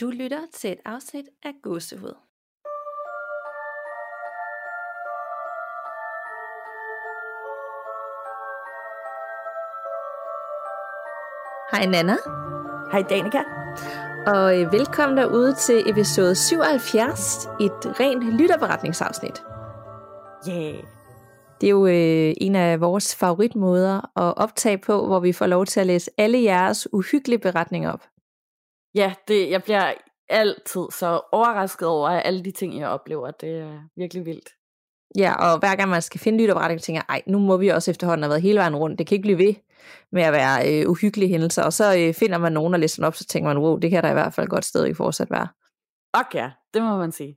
[0.00, 2.14] Du lytter til et afsnit af Gåsehud.
[11.72, 12.16] Hej Nana,
[12.92, 13.38] Hej Danika.
[14.26, 19.42] og øh, velkommen derude til episode 77, et rent lytterberetningsafsnit.
[20.48, 20.84] Yeah.
[21.60, 25.66] Det er jo øh, en af vores favoritmåder at optage på, hvor vi får lov
[25.66, 28.09] til at læse alle jeres uhyggelige beretninger op.
[28.94, 29.92] Ja, det, jeg bliver
[30.28, 33.30] altid så overrasket over alle de ting, jeg oplever.
[33.30, 34.48] Det er virkelig vildt.
[35.16, 37.90] Ja, og hver gang man skal finde lytterberetninger, tænker jeg, ej, nu må vi også
[37.90, 38.98] efterhånden have været hele vejen rundt.
[38.98, 39.54] Det kan ikke blive ved
[40.12, 41.62] med at være øh, uhyggelige hændelser.
[41.62, 43.90] Og så øh, finder man nogen og læser den op, så tænker man, wow, det
[43.90, 45.48] kan der i hvert fald godt stadig fortsat være.
[46.14, 47.36] Og ja, det må man sige.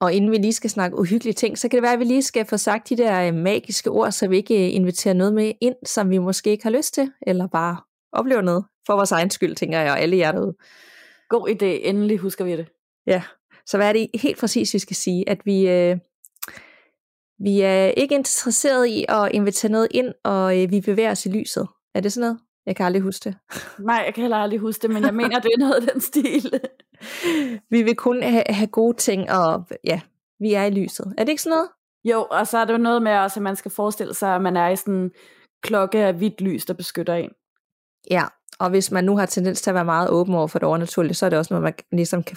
[0.00, 2.22] Og inden vi lige skal snakke uhyggelige ting, så kan det være, at vi lige
[2.22, 5.52] skal få sagt de der øh, magiske ord, så vi ikke øh, inviterer noget med
[5.60, 7.76] ind, som vi måske ikke har lyst til, eller bare
[8.12, 10.56] oplever noget for vores egen skyld, tænker jeg, og alle jer derude.
[11.28, 11.88] God idé.
[11.88, 12.68] Endelig husker vi det.
[13.06, 13.22] Ja,
[13.66, 15.28] så hvad er det helt præcis, vi skal sige?
[15.28, 15.96] At vi, øh,
[17.38, 21.28] vi er ikke interesseret i at invitere noget ind, og øh, vi bevæger os i
[21.28, 21.68] lyset.
[21.94, 22.38] Er det sådan noget?
[22.66, 23.36] Jeg kan aldrig huske det.
[23.88, 26.00] Nej, jeg kan heller aldrig huske det, men jeg mener, det er noget af den
[26.00, 26.60] stil.
[27.70, 30.00] Vi vil kun have, have gode ting, og ja,
[30.40, 31.14] vi er i lyset.
[31.18, 31.68] Er det ikke sådan noget?
[32.04, 34.42] Jo, og så er det jo noget med også, at man skal forestille sig, at
[34.42, 35.10] man er i sådan en
[35.62, 37.30] klokke af hvidt lys, der beskytter en.
[38.10, 38.24] Ja,
[38.58, 41.14] og hvis man nu har tendens til at være meget åben over for det overnaturlige,
[41.14, 42.36] så er det også noget, man ligesom kan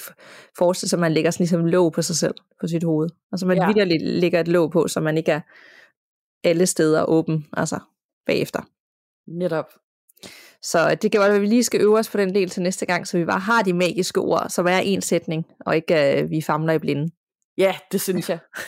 [0.57, 3.09] forestille sig, at man lægger sådan ligesom låg på sig selv, på sit hoved.
[3.31, 3.67] Altså man ja.
[3.67, 5.41] Vidderligt lægger et låg på, så man ikke er
[6.43, 7.79] alle steder åben, altså
[8.25, 8.61] bagefter.
[9.27, 9.65] Netop.
[10.61, 12.85] Så det kan være, at vi lige skal øve os på den del til næste
[12.85, 16.29] gang, så vi bare har de magiske ord, som er en sætning, og ikke uh,
[16.29, 17.11] vi famler i blinde.
[17.57, 18.39] Ja, det synes jeg.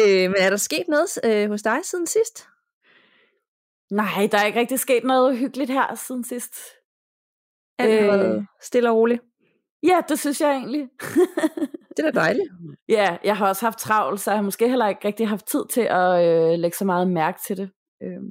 [0.00, 2.46] øh, men er der sket noget øh, hos dig siden sidst?
[3.90, 6.54] Nej, der er ikke rigtig sket noget hyggeligt her siden sidst.
[7.78, 8.42] Er det Øh.
[8.62, 9.22] stille og roligt?
[9.82, 10.88] Ja, det synes jeg egentlig.
[11.96, 12.48] Det er da dejligt.
[12.88, 15.64] Ja, jeg har også haft travlt, så jeg har måske heller ikke rigtig haft tid
[15.70, 17.70] til at øh, lægge så meget mærke til det.
[18.02, 18.30] Øhm,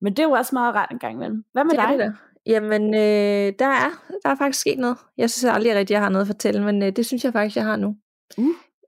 [0.00, 1.44] men det er jo også meget rart en gang imellem.
[1.52, 1.98] Hvad med Det er dig?
[1.98, 2.12] det da.
[2.46, 3.90] Jamen, øh, der, er,
[4.22, 4.96] der er faktisk sket noget.
[5.16, 7.56] Jeg synes aldrig rigtigt, jeg har noget at fortælle, men øh, det synes jeg faktisk,
[7.56, 7.96] jeg har nu.
[8.38, 8.44] Uh.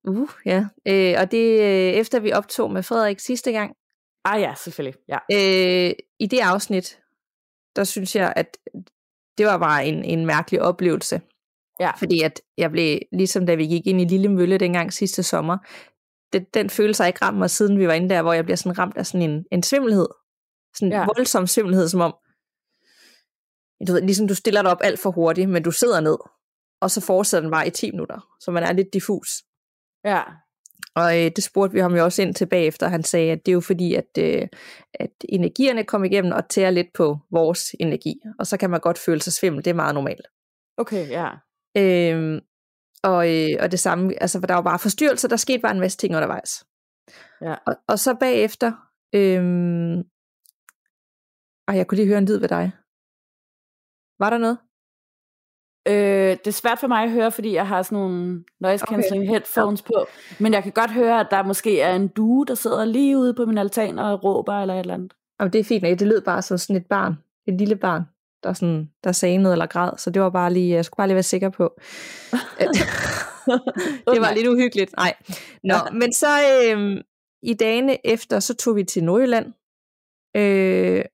[0.08, 0.66] Uh, ja.
[0.88, 3.74] Øh, og det er øh, efter vi optog med Frederik sidste gang.
[4.26, 5.00] Ah ja, selvfølgelig.
[5.08, 5.18] Ja.
[5.32, 6.98] Øh, I det afsnit,
[7.76, 8.56] der synes jeg, at
[9.38, 11.20] det var bare en, en mærkelig oplevelse.
[11.80, 11.90] Ja.
[11.90, 15.58] Fordi at jeg blev, ligesom da vi gik ind i Lille Mølle dengang sidste sommer,
[16.32, 18.56] det, den følelse har ikke ramt mig, siden vi var inde der, hvor jeg bliver
[18.56, 20.08] sådan ramt af sådan en, en svimmelhed.
[20.76, 21.04] Sådan en Ja.
[21.16, 22.14] voldsom svimmelhed, som om,
[23.88, 26.16] du ved, ligesom du stiller dig op alt for hurtigt, men du sidder ned,
[26.80, 29.28] og så fortsætter den bare i 10 minutter, så man er lidt diffus.
[30.04, 30.22] Ja.
[30.96, 32.88] Og øh, det spurgte vi ham jo også ind til bagefter.
[32.88, 34.48] Han sagde, at det er jo fordi, at, øh,
[34.94, 38.20] at energierne kommer igennem og tærer lidt på vores energi.
[38.38, 39.64] Og så kan man godt føle sig svimmel.
[39.64, 40.26] Det er meget normalt.
[40.76, 41.28] Okay, ja.
[41.76, 42.40] Øhm,
[43.02, 45.80] og, øh, og det samme, altså for der var bare forstyrrelser, der skete bare en
[45.80, 46.66] masse ting undervejs.
[47.40, 47.54] Ja.
[47.66, 48.72] Og, og så bagefter,
[49.14, 49.98] øhm,
[51.68, 52.72] ej, jeg kunne lige høre en lyd ved dig.
[54.18, 54.58] Var der noget?
[55.86, 59.22] Øh, det er svært for mig at høre, fordi jeg har sådan nogle noise cancelling
[59.22, 59.30] okay.
[59.30, 60.06] headphones på.
[60.38, 63.34] Men jeg kan godt høre, at der måske er en due, der sidder lige ude
[63.34, 65.12] på min altan og råber eller et eller andet.
[65.40, 67.14] Jamen, det er fint, det lød bare som sådan et barn,
[67.48, 68.02] et lille barn,
[68.42, 71.06] der, sådan, der sagde noget eller græd, så det var bare lige, jeg skulle bare
[71.06, 71.80] lige være sikker på.
[74.12, 74.96] det var lidt uhyggeligt.
[74.96, 75.14] Nej.
[75.64, 77.02] Nå, men så øh,
[77.42, 79.52] i dagene efter, så tog vi til Nordjylland,
[80.36, 81.04] øh,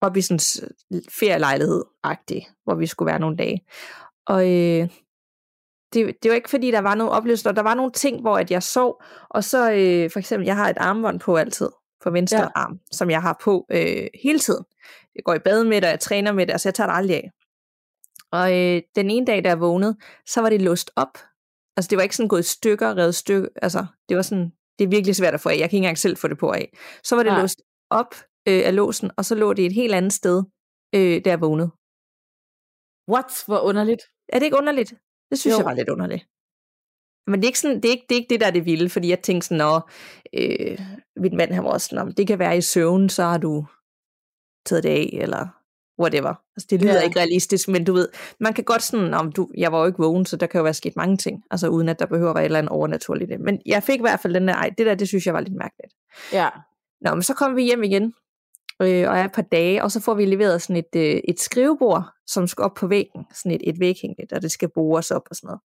[0.00, 0.40] op i sådan
[0.90, 3.60] en ferielejlighed-agtig, hvor vi skulle være nogle dage.
[4.26, 4.88] Og øh,
[5.92, 8.50] det, det var ikke fordi, der var nogle oplevelser, der var nogle ting, hvor at
[8.50, 11.68] jeg sov, og så øh, for eksempel, jeg har et armbånd på altid,
[12.02, 12.44] på venstre ja.
[12.44, 12.50] Ja.
[12.54, 14.64] arm, som jeg har på øh, hele tiden.
[15.14, 16.96] Jeg går i bad med det, og jeg træner med det, altså jeg tager det
[16.96, 17.30] aldrig af.
[18.32, 19.96] Og øh, den ene dag, da jeg vågnede,
[20.26, 21.18] så var det låst op.
[21.76, 24.84] Altså det var ikke sådan gået i stykker, revet stykker, altså det var sådan, det
[24.84, 26.78] er virkelig svært at få af, jeg kan ikke engang selv få det på af.
[27.04, 27.40] Så var det Nej.
[27.40, 28.14] låst op
[28.50, 30.42] øh, af låsen, og så lå det et helt andet sted,
[30.94, 31.70] øh, da jeg vågnede.
[33.12, 33.44] What?
[33.46, 34.02] Hvor underligt.
[34.28, 34.94] Er det ikke underligt?
[35.30, 35.58] Det synes jo.
[35.58, 36.26] Jeg var lidt underligt.
[37.26, 38.64] Men det er, ikke sådan, det, er ikke, det er ikke det, der er det
[38.64, 39.90] vilde, fordi jeg tænkte sådan, når
[40.34, 40.78] øh,
[41.16, 43.38] min mand han var også sådan, "Nå, men det kan være i søvn, så har
[43.38, 43.66] du
[44.66, 45.46] taget det af, eller
[46.00, 46.34] whatever.
[46.56, 47.00] Altså, det lyder Ja.
[47.00, 48.08] ikke realistisk, men du ved,
[48.40, 50.62] man kan godt sådan, om du, jeg var jo ikke vågen, så der kan jo
[50.62, 53.40] være sket mange ting, altså uden at der behøver at være et eller andet overnaturligt.
[53.40, 55.40] Men jeg fik i hvert fald den der, ej, det der, det synes jeg var
[55.40, 55.94] lidt mærkeligt.
[56.32, 56.48] Ja.
[57.00, 58.14] Nå, men så kom vi hjem igen,
[58.82, 61.40] øh, og er et par dage, og så får vi leveret sådan et, øh, et
[61.40, 65.22] skrivebord, som skal op på væggen, sådan et, et væghængligt, og det skal bores op
[65.30, 65.60] og sådan noget.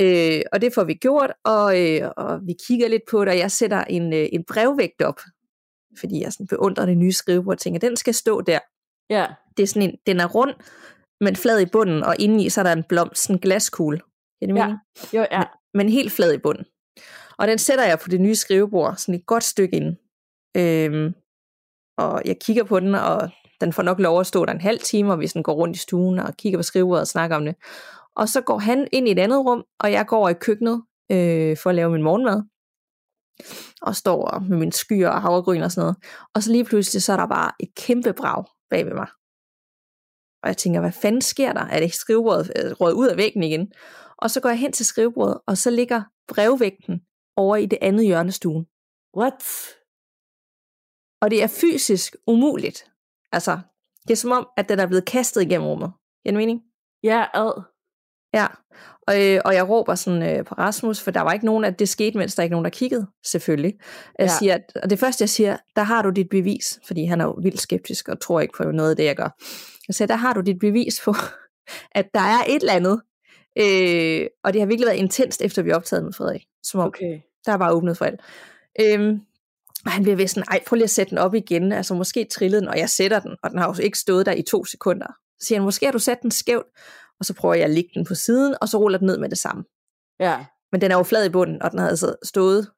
[0.00, 3.38] Øh, og det får vi gjort, og, øh, og vi kigger lidt på det, og
[3.38, 5.20] jeg sætter en, øh, en brevvægt op,
[6.00, 8.58] fordi jeg sådan beundrer det nye skrivebord, og tænker, den skal stå der.
[9.10, 9.26] Ja.
[9.56, 10.54] Det er sådan en, den er rund,
[11.20, 13.98] men flad i bunden, og indeni så er der en blomst, en glaskugle.
[14.40, 14.64] Giver det Ja.
[14.66, 14.78] mening?
[15.12, 15.42] Jo, ja.
[15.74, 16.64] Men helt flad i bunden.
[17.38, 19.96] Og den sætter jeg på det nye skrivebord, sådan et godt stykke ind.
[20.56, 21.14] Øhm,
[22.00, 23.30] og jeg kigger på den, og
[23.60, 25.76] den får nok lov at stå der en halv time, og vi sådan går rundt
[25.76, 27.54] i stuen og kigger på skrivebordet og snakker om det.
[28.16, 30.82] Og så går han ind i et andet rum, og jeg går over i køkkenet
[31.12, 32.42] øh, for at lave min morgenmad.
[33.82, 35.96] Og står med min skyer og havregryn og sådan noget.
[36.34, 39.06] Og så lige pludselig, så er der bare et kæmpe brag bag ved mig.
[40.42, 41.60] Og jeg tænker, hvad fanden sker der?
[41.60, 43.72] Er det skrivebordet øh, ud af væggen igen?
[44.18, 47.00] Og så går jeg hen til skrivebordet, og så ligger brevvægten
[47.36, 48.66] over i det andet hjørne stuen.
[49.16, 49.42] What?
[51.20, 52.84] Og det er fysisk umuligt.
[53.32, 53.58] Altså,
[54.02, 55.92] det er som om, at den er blevet kastet igennem rummet.
[56.24, 56.60] Giver mening?
[57.02, 57.62] Ja, ad.
[58.34, 58.46] Ja.
[59.06, 61.78] Og, øh, og jeg råber sådan øh, på Rasmus, for der var ikke nogen, at
[61.78, 63.74] det skete, mens der ikke nogen, der kiggede, selvfølgelig.
[64.18, 64.32] Jeg Ja.
[64.38, 67.24] siger, at- og det første, jeg siger, der har du dit bevis, fordi han er
[67.24, 69.28] jo vildt skeptisk og tror ikke på noget af det, jeg gør.
[69.88, 71.14] Jeg siger, der har du dit bevis på,
[71.92, 73.00] at der er et eller andet.
[73.58, 76.44] Øh, og det har virkelig været intenst, efter vi optagede med Frederik.
[76.62, 77.20] Som om, Okay.
[77.46, 78.20] der er bare åbnet for alt.
[78.80, 79.20] Øhm,
[79.84, 81.72] og han bliver ved sådan, ej, prøv lige at sætte den op igen.
[81.72, 84.32] Altså, måske trillede den, og jeg sætter den, og den har jo ikke stået der
[84.32, 85.06] i to sekunder.
[85.40, 86.66] Så siger han, måske har du sat den skævt,
[87.20, 89.28] og så prøver jeg at lægge den på siden, og så ruller den ned med
[89.28, 89.64] det samme.
[90.20, 90.46] Ja.
[90.72, 92.70] Men den er jo flad i bunden, og den havde altså stået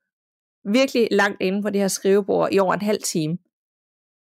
[0.64, 3.38] virkelig langt inde på det her skrivebord i over en halv time.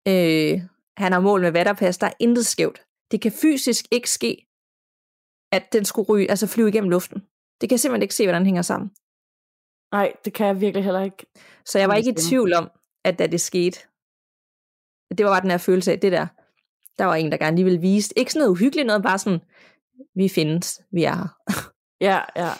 [0.07, 0.61] Øh,
[0.97, 2.81] han har mål med vatterpas, der er intet skævt.
[3.11, 4.47] Det kan fysisk ikke ske,
[5.51, 7.19] at den skulle ryge, altså flyve igennem luften.
[7.61, 8.91] Det kan jeg simpelthen ikke se, hvordan den hænger sammen.
[9.95, 11.25] Nej, det kan jeg virkelig heller ikke.
[11.65, 12.71] Så jeg var ikke i tvivl om,
[13.03, 13.79] at da det skete,
[15.17, 16.27] det var bare den her følelse af, det der,
[16.97, 18.13] der var en, der gerne lige ville vise.
[18.17, 19.39] Ikke sådan noget uhyggeligt noget, bare sådan,
[20.15, 21.27] vi findes, vi er her.
[22.01, 22.51] Ja, ja.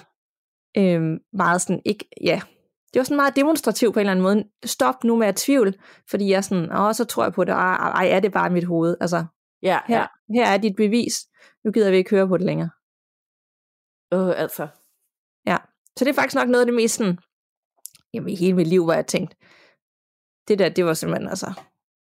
[0.77, 2.41] Øhm, meget sådan, ikke, ja,
[2.93, 4.43] det var sådan meget demonstrativt på en eller anden måde.
[4.65, 5.73] Stop nu med at tvivle,
[6.09, 8.63] fordi jeg sådan, åh, så tror jeg på det, ej, ej er det bare mit
[8.63, 8.97] hoved.
[9.01, 9.25] Altså,
[9.61, 10.05] Ja, her, ja.
[10.33, 11.13] her er dit bevis,
[11.63, 12.69] nu gider vi ikke høre på det længere.
[14.13, 14.67] Øh, altså.
[16.00, 17.18] Så det er faktisk nok noget af det mest sådan,
[18.13, 19.36] jamen i hele mit liv, hvor jeg tænkt,
[20.47, 21.53] det der, det var simpelthen, altså,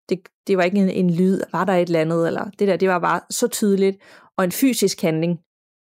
[0.09, 2.77] det, det var ikke en, en lyd, var der et eller andet, eller det der,
[2.77, 3.97] det var bare så tydeligt,
[4.37, 5.39] og en fysisk handling,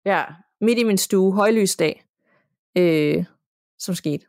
[0.05, 0.23] Ja.
[0.61, 2.05] midt i min stue, højlysdag,
[2.77, 3.25] øh,
[3.79, 4.25] som skete.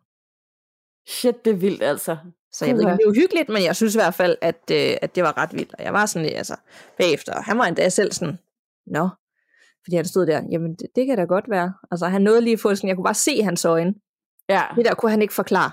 [1.06, 2.16] Shit, det er vildt, altså.
[2.52, 4.96] Så jeg ved ikke, det er uhyggeligt, men jeg synes i hvert fald, at, øh,
[5.02, 5.74] at det var ret vildt.
[5.78, 6.56] Og jeg var sådan lidt, altså,
[6.98, 8.38] bagefter, han var endda selv sådan,
[8.86, 9.08] nå,
[9.84, 11.72] fordi han stod der, jamen det, det kan da godt være.
[11.90, 13.94] Altså han nåede lige at få sådan, jeg kunne bare se hans øjne.
[14.48, 14.62] Ja.
[14.76, 15.70] Det der kunne han ikke forklare.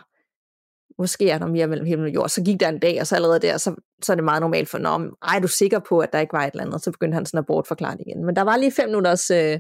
[1.00, 2.30] Måske er der mere mellem himmel og jord.
[2.30, 4.70] Så gik der en dag, og så allerede der, så, så er det meget normalt
[4.70, 6.84] for, når ej, er du sikker på, at der ikke var et eller andet?
[6.84, 8.26] Så begyndte han sådan at bortforklare det igen.
[8.26, 9.60] Men der var lige fem minutters øh,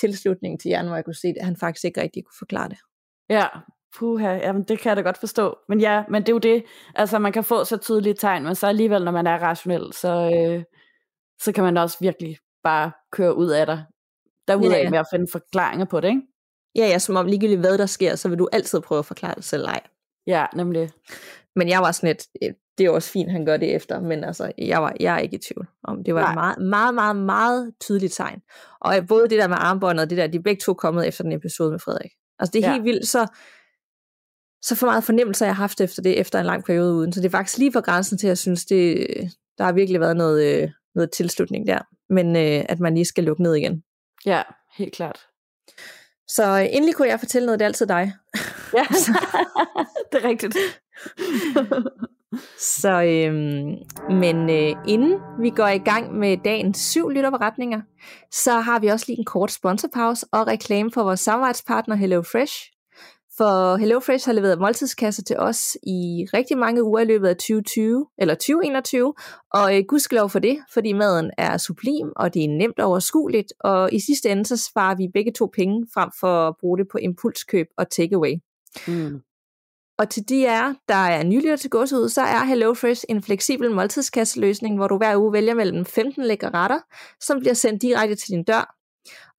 [0.00, 2.78] tilslutning til hjernen, hvor jeg kunne se, at han faktisk ikke rigtig kunne forklare det.
[3.30, 3.46] Ja,
[3.98, 5.56] puha, jamen det kan jeg da godt forstå.
[5.68, 6.64] Men ja, men det er jo det,
[6.94, 10.30] altså man kan få så tydelige tegn, men så alligevel, når man er rationel, så,
[10.34, 10.64] øh,
[11.42, 13.84] så kan man også virkelig bare køre ud af dig,
[14.48, 16.22] derudad Ja, ja, med at finde forklaringer på det, ikke?
[16.74, 19.34] Ja, ja, som om ligegyldigt hvad der sker, så vil du altid prøve at forklare
[19.34, 19.80] det selv ej.
[20.26, 20.90] Ja, nemlig.
[21.56, 24.24] Men jeg var sådan lidt, øh, det er også fint, han gør det efter, men
[24.24, 26.04] altså, jeg, var, jeg er ikke i tvivl om.
[26.04, 26.30] Det var Nej.
[26.30, 28.40] et meget, meget, meget, meget tydeligt tegn.
[28.80, 31.08] Og øh, både det der med armbåndet og det der, de er begge to kommet
[31.08, 32.10] efter den episode med Frederik.
[32.38, 32.72] Altså det er Ja.
[32.72, 33.26] helt vildt, så,
[34.62, 37.12] så for meget fornemmelse, jeg har haft efter det, efter en lang periode uden.
[37.12, 39.06] Så det er faktisk lige på grænsen til, at jeg synes, det,
[39.58, 41.78] der har virkelig været noget, øh, noget tilslutning der.
[42.12, 43.82] Men øh, at man lige skal lukke ned igen.
[44.26, 44.42] Ja,
[44.76, 45.26] helt klart.
[46.28, 48.12] Så øh, endelig kunne jeg fortælle noget, det er altid dig.
[48.74, 48.86] Ja,
[50.12, 50.56] det er rigtigt.
[52.80, 53.74] Så, øhm,
[54.10, 57.80] men øh, inden vi går i gang med dagens syv lytterberetninger,
[58.30, 62.71] så har vi også lige en kort sponsorpause og reklame for vores samarbejdspartner HelloFresh.
[63.36, 68.06] For HelloFresh har leveret måltidskasser til os i rigtig mange uger i løbet af 2020,
[68.18, 69.14] eller 2021,
[69.52, 73.92] og øh, gudskelov for det, fordi maden er sublim, og det er nemt overskueligt, og
[73.92, 76.98] i sidste ende så sparer vi begge to penge frem for at bruge det på
[76.98, 78.34] impulskøb og takeaway.
[78.88, 79.20] Mm.
[79.98, 84.76] Og til de af der er nyligere til gåsehud, så er HelloFresh en fleksibel måltidskasseløsning,
[84.76, 86.78] hvor du hver uge vælger mellem 15 lækre retter,
[87.20, 88.81] som bliver sendt direkte til din dør.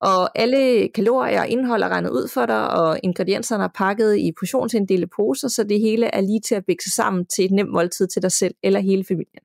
[0.02, 4.32] Og alle kalorier og indhold er regnet ud for dig, og ingredienserne er pakket i
[4.40, 8.08] portionsinddelte poser, så det hele er lige til at bikse sammen til et nemt måltid
[8.08, 9.44] til dig selv eller hele familien.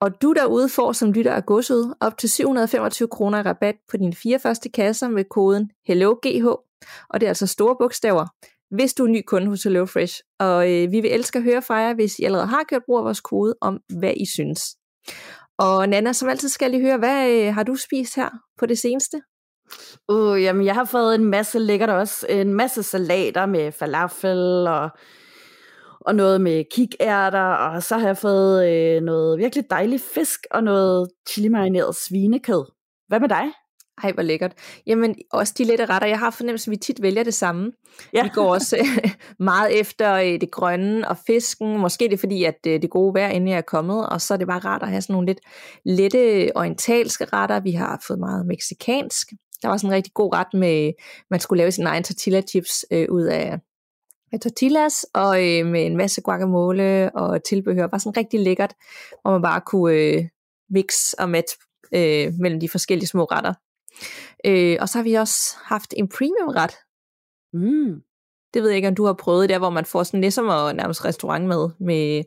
[0.00, 3.96] Og du derude får som lytter af godset op til 725 kroner i rabat på
[3.96, 6.46] dine fire første kasser med koden HelloGH,
[7.08, 8.26] og det er altså store bogstaver,
[8.74, 10.22] hvis du er ny kunde hos HelloFresh.
[10.38, 12.98] Og øh, vi vil elske at høre fra jer, hvis I allerede har gjort brug
[12.98, 14.60] af vores kode, om hvad I synes.
[15.58, 18.78] Og Nana, som altid skal lige høre, hvad øh, har du spist her på det
[18.78, 19.20] seneste?
[20.08, 22.26] Uh, jamen, jeg har fået en masse lækkert også.
[22.28, 24.90] En masse salater med falafel og,
[26.00, 27.40] og noget med kikærter.
[27.40, 32.64] Og så har jeg fået øh, noget virkelig dejlig fisk og noget chili marineret svinekød.
[33.08, 33.44] Hvad med dig?
[34.02, 34.52] Ej, hvor lækkert.
[34.86, 36.08] Jamen, også de lette retter.
[36.08, 37.72] Jeg har fornemmelse, at vi tit vælger det samme.
[38.12, 38.22] Ja.
[38.22, 38.86] Vi går også
[39.38, 41.78] meget efter øh, det grønne og fisken.
[41.78, 44.38] Måske det er fordi, at øh, det gode vejr endelig er kommet, og så er
[44.38, 45.40] det bare rart at have sådan nogle lidt
[45.84, 47.60] lette orientalske retter.
[47.60, 49.28] Vi har fået meget meksikansk.
[49.62, 50.92] Der var sådan en rigtig god ret med,
[51.30, 53.58] man skulle lave sin egen tortilla chips øh, ud af,
[54.32, 57.86] af tortillas, og øh, med en masse guacamole og tilbehør.
[57.86, 58.74] Bare sådan rigtig lækkert,
[59.22, 60.24] hvor man bare kunne øh,
[60.70, 61.56] mix og match
[61.94, 63.54] øh, mellem de forskellige små retter.
[64.44, 66.74] Øh, og så har vi også haft en premium ret.
[67.52, 68.02] Mm.
[68.54, 70.76] Det ved jeg ikke, om du har prøvet der, hvor man får sådan ligesom at
[70.76, 72.24] nærmest restaurant med, med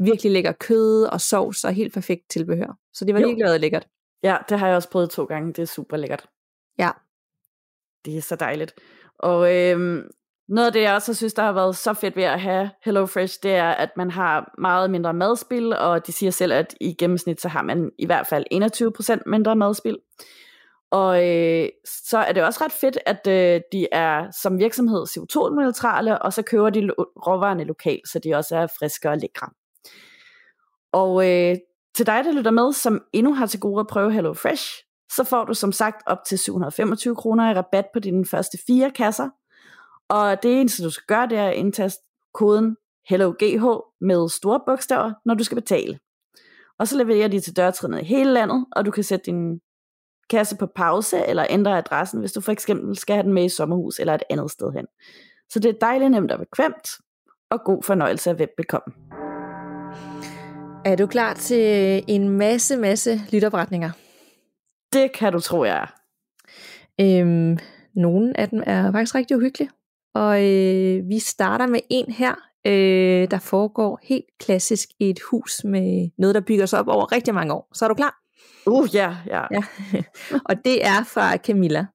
[0.00, 2.78] virkelig lækker kød og sovs og helt perfekt tilbehør.
[2.92, 3.86] Så det var virkelig lækkert.
[4.22, 5.52] Ja, det har jeg også prøvet to gange.
[5.52, 6.26] Det er super lækkert.
[6.78, 6.90] Ja.
[8.04, 8.74] Det er så dejligt.
[9.18, 10.02] Og øhm,
[10.48, 13.38] noget af det, jeg også synes, der har været så fedt ved at have HelloFresh,
[13.42, 17.40] det er, at man har meget mindre madspil, og de siger selv, at i gennemsnit,
[17.40, 18.44] så har man i hvert fald
[19.20, 19.98] 21% mindre madspil.
[20.90, 26.22] Og øh, så er det også ret fedt, at øh, de er som virksomhed CO2-neutrale,
[26.22, 26.94] og så køber de lo-
[27.26, 29.48] råvarerne lokalt, så de også er friske og lækre.
[30.92, 31.56] Og øh,
[31.94, 35.44] til dig, der lytter med, som endnu har til gode at prøve HelloFresh, så får
[35.44, 39.28] du som sagt op til 725 kroner i rabat på dine første fire kasser.
[40.08, 42.02] Og det eneste, du skal gøre, det er at indtaste
[42.34, 42.76] koden
[43.08, 43.64] HelloGH
[44.00, 45.98] med store bogstaver, når du skal betale.
[46.78, 49.60] Og så leverer de til dørtrinnet i hele landet, og du kan sætte din
[50.30, 53.48] kasse på pause eller ændre adressen, hvis du for eksempel skal have den med i
[53.48, 54.86] sommerhus eller et andet sted hen.
[55.48, 56.88] Så det er dejligt nemt og bekvemt,
[57.50, 58.94] og god fornøjelse af velbekomme.
[60.84, 63.90] Er du klar til en masse, masse lytopretninger?
[64.92, 65.94] Det kan du tro, jeg er.
[67.00, 67.58] Øhm,
[67.94, 69.70] nogle af dem er faktisk rigtig uhyggelige.
[70.14, 72.34] Og øh, vi starter med en her,
[72.66, 77.12] øh, der foregår helt klassisk i et hus med noget, der bygger sig op over
[77.12, 77.68] rigtig mange år.
[77.74, 78.20] Så er du klar?
[78.66, 79.42] Uh, ja, ja.
[79.50, 79.62] ja.
[80.48, 81.86] og det er fra Camilla.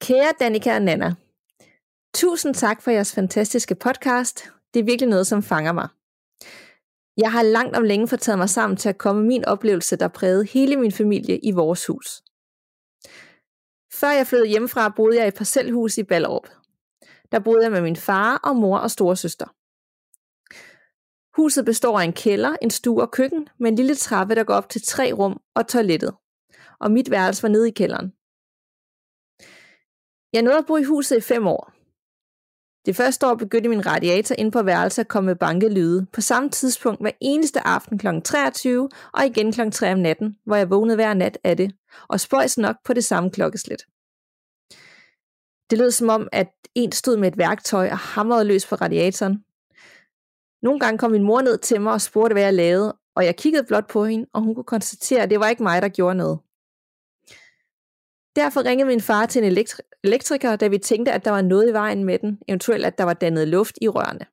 [0.00, 1.14] Kære Danika og Nana,
[2.14, 4.50] tusind tak for jeres fantastiske podcast.
[4.74, 5.88] Det er virkelig noget, som fanger mig.
[7.16, 10.08] Jeg har langt om længe fået taget mig sammen til at komme min oplevelse, der
[10.08, 12.22] prægede hele min familie i vores hus.
[13.92, 16.48] Før jeg flyttede hjemmefra, boede jeg i et parcelhus i Ballerup.
[17.32, 19.46] Der boede jeg med min far og mor og storesøster.
[21.36, 24.54] Huset består af en kælder, en stue og køkken med en lille trappe, der går
[24.54, 26.14] op til tre rum og toilettet.
[26.80, 28.12] Og mit værelse var nede i kælderen.
[30.32, 31.72] Jeg nåede at bo i huset i fem år.
[32.86, 36.50] Det første år begyndte min radiator ind på værelset at komme med bankelyde på samme
[36.50, 38.06] tidspunkt hver eneste aften kl.
[38.24, 39.70] 23 og igen kl.
[39.70, 41.72] 3 om natten, hvor jeg vågnede hver nat af det,
[42.08, 43.82] og spøjs nok på det samme klokkeslæt.
[45.70, 49.44] Det lød som om, at en stod med et værktøj og hamrede løs på radiatoren,
[50.66, 53.36] nogle gange kom min mor ned til mig og spurgte, hvad jeg lavede, og jeg
[53.36, 56.14] kiggede blot på hende, og hun kunne konstatere, at det var ikke mig, der gjorde
[56.14, 56.38] noget.
[58.36, 61.70] Derfor ringede min far til en elektri- elektriker, da vi tænkte, at der var noget
[61.70, 64.26] i vejen med den, eventuelt at der var dannet luft i rørene.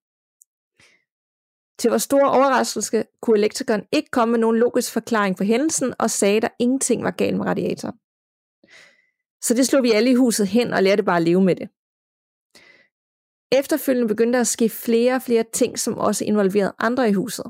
[1.80, 6.10] Til vores store overraskelse kunne elektrikeren ikke komme med nogen logisk forklaring på hændelsen og
[6.10, 7.98] sagde, at der ingenting var galt med radiatoren.
[9.42, 11.70] Så det slog vi alle i huset hen og lærte bare at leve med det.
[13.60, 17.46] Efterfølgende begyndte der at ske flere og flere ting, som også involverede andre i huset.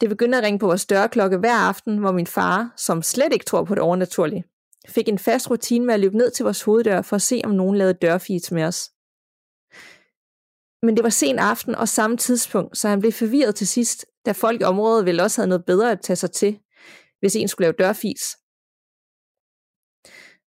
[0.00, 3.44] Det begyndte at ringe på vores dørklokke hver aften, hvor min far, som slet ikke
[3.44, 4.44] tror på det overnaturlige,
[4.88, 7.50] fik en fast rutine med at løbe ned til vores hoveddør for at se, om
[7.50, 8.90] nogen lavede dørfeeds med os.
[10.82, 14.32] Men det var sen aften og samme tidspunkt, så han blev forvirret til sidst, da
[14.32, 16.60] folk i området ville også have noget bedre at tage sig til,
[17.20, 18.22] hvis en skulle lave dørfis.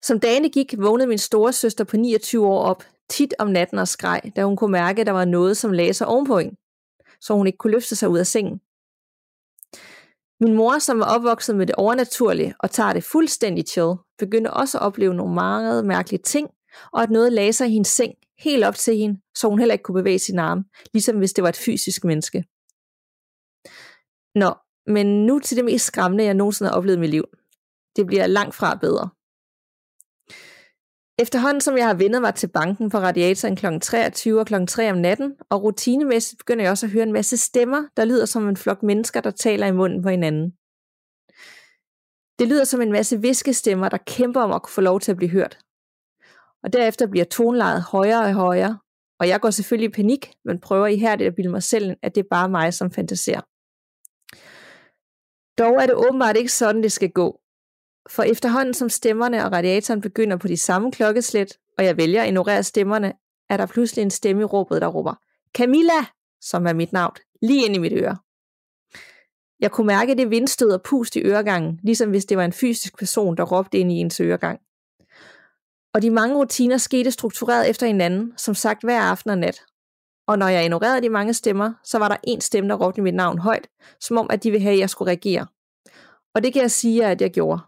[0.04, 3.88] Som dagene gik, vågnede min store søster på 29 år op, tit om natten og
[3.88, 6.56] skreg, da hun kunne mærke, at der var noget, som lagde sig ovenpå hende,
[7.20, 8.60] så hun ikke kunne løfte sig ud af sengen.
[10.40, 14.78] Min mor, som var opvokset med det overnaturlige og tager det fuldstændig chill, begyndte også
[14.78, 16.50] at opleve nogle meget mærkelige ting,
[16.92, 19.72] og at noget lagde sig i hendes seng helt op til hende, så hun heller
[19.72, 22.44] ikke kunne bevæge sin arm, ligesom hvis det var et fysisk menneske.
[24.34, 24.54] Nå,
[24.86, 27.24] men nu til det mest skræmmende, jeg nogensinde har oplevet i mit liv.
[27.96, 29.08] Det bliver langt fra bedre.
[31.20, 33.66] Efterhånden som jeg har vendet mig til banken på radiatoren kl.
[33.82, 34.54] 23 og kl.
[34.68, 38.26] 3 om natten, og rutinemæssigt begynder jeg også at høre en masse stemmer, der lyder
[38.26, 40.50] som en flok mennesker, der taler i munden på hinanden.
[42.38, 45.16] Det lyder som en masse viskestemmer, der kæmper om at kunne få lov til at
[45.16, 45.58] blive hørt.
[46.62, 48.78] Og derefter bliver tonlejet højere og højere,
[49.20, 52.20] og jeg går selvfølgelig i panik, men prøver ihærdigt at bilde mig selv, at det
[52.24, 53.40] er bare mig, som fantaserer.
[55.58, 57.40] Dog er det åbenbart ikke sådan, det skal gå.
[58.10, 62.28] For efterhånden som stemmerne og radiatoren begynder på de samme klokkeslæt, og jeg vælger at
[62.28, 63.12] ignorere stemmerne,
[63.50, 65.14] er der pludselig en stemme i råbet, der råber,
[65.54, 66.06] Camilla,
[66.40, 68.16] som er mit navn, lige ind i mit øre.
[69.60, 72.98] Jeg kunne mærke det vindstød og pust i øregangen, ligesom hvis det var en fysisk
[72.98, 74.60] person, der råbte ind i ens øregang.
[75.94, 79.62] Og de mange rutiner skete struktureret efter hinanden, som sagt hver aften og nat.
[80.26, 83.14] Og når jeg ignorerede de mange stemmer, så var der en stemme, der råbte mit
[83.14, 83.68] navn højt,
[84.00, 85.46] som om at de ville have, at jeg skulle reagere.
[86.34, 87.60] Og det kan jeg sige at jeg gjorde.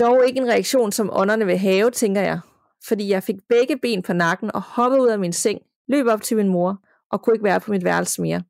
[0.00, 2.40] Dog ikke en reaktion, som ånderne vil have, tænker jeg,
[2.86, 6.22] fordi jeg fik begge ben på nakken og hoppede ud af min seng, løb op
[6.22, 8.42] til min mor og kunne ikke være på mit værelse mere.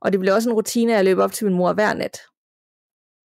[0.00, 2.18] Og det blev også en rutine, at jeg løb op til min mor hver nat.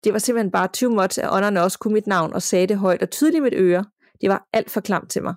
[0.04, 2.78] Det var simpelthen bare too much, at ånderne også kunne mit navn og sagde det
[2.78, 3.86] højt og tydeligt i mit øre.
[4.22, 5.36] Det var alt for klamt til mig.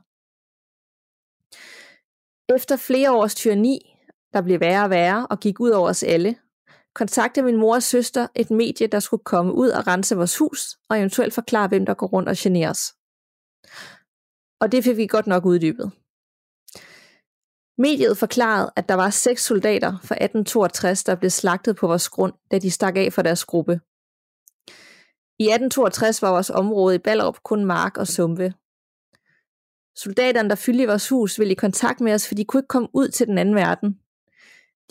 [2.56, 3.97] Efter flere års tyranni,
[4.32, 6.37] der blev værre og værre og gik ud over os alle,
[6.94, 10.76] kontaktede min mor og søster et medie, der skulle komme ud og rense vores hus,
[10.88, 12.94] og eventuelt forklare, hvem der går rundt og generer os.
[14.61, 15.92] Og det fik vi godt nok uddybet.
[17.78, 22.32] Mediet forklarede, at der var seks soldater fra 1862, der blev slagtet på vores grund,
[22.50, 23.80] da de stak af fra deres gruppe.
[25.38, 28.54] I 1862 var vores område i Ballerup kun mark og sumpe.
[29.96, 32.68] Soldaterne, der fyldte i vores hus, ville i kontakt med os, for de kunne ikke
[32.68, 33.99] komme ud til den anden verden.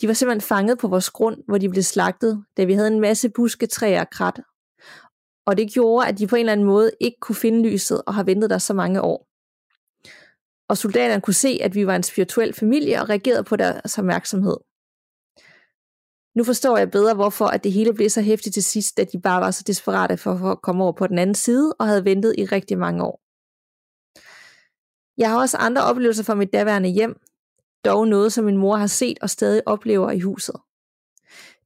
[0.00, 3.00] De var simpelthen fanget på vores grund, hvor de blev slagtet, da vi havde en
[3.00, 4.40] masse buske, træer og krat.
[5.46, 8.14] Og det gjorde, at de på en eller anden måde ikke kunne finde lyset og
[8.14, 9.28] har ventet der så mange år.
[10.68, 14.56] Og soldaterne kunne se, at vi var en spirituel familie og reagerede på deres opmærksomhed.
[16.34, 19.20] Nu forstår jeg bedre, hvorfor at det hele blev så hæftigt til sidst, at de
[19.20, 22.34] bare var så desperate for at komme over på den anden side og havde ventet
[22.38, 23.20] i rigtig mange år.
[25.16, 27.20] Jeg har også andre oplevelser fra mit daværende hjem,
[27.84, 30.54] dog noget, som min mor har set og stadig oplever i huset.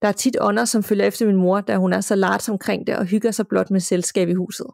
[0.03, 2.87] Der er tit ånder, som følger efter min mor, da hun er så lart omkring
[2.87, 4.67] det og hygger sig blot med selskab i huset.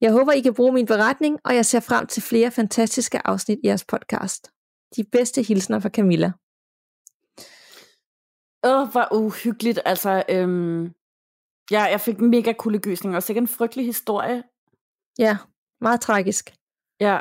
[0.00, 3.58] Jeg håber, I kan bruge min beretning, og jeg ser frem til flere fantastiske afsnit
[3.64, 4.50] i jeres podcast.
[4.96, 6.32] De bedste hilsner fra Camilla.
[8.64, 9.80] Åh, hvor uhyggeligt.
[9.84, 10.84] Altså, øhm,
[11.70, 14.42] ja, jeg fik mega kuldegysning, og sikkert en frygtelig historie.
[15.18, 15.36] Ja,
[15.80, 16.54] meget tragisk.
[17.00, 17.20] Ja.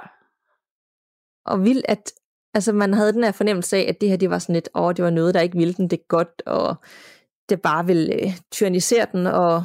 [1.46, 2.12] Og vildt, at
[2.54, 4.94] altså, man havde den her fornemmelse af, at det her det var sådan lidt, åh,
[4.96, 6.76] det var noget, der ikke ville den det godt, og
[7.50, 9.64] det bare ville øh, tyrannisere den, og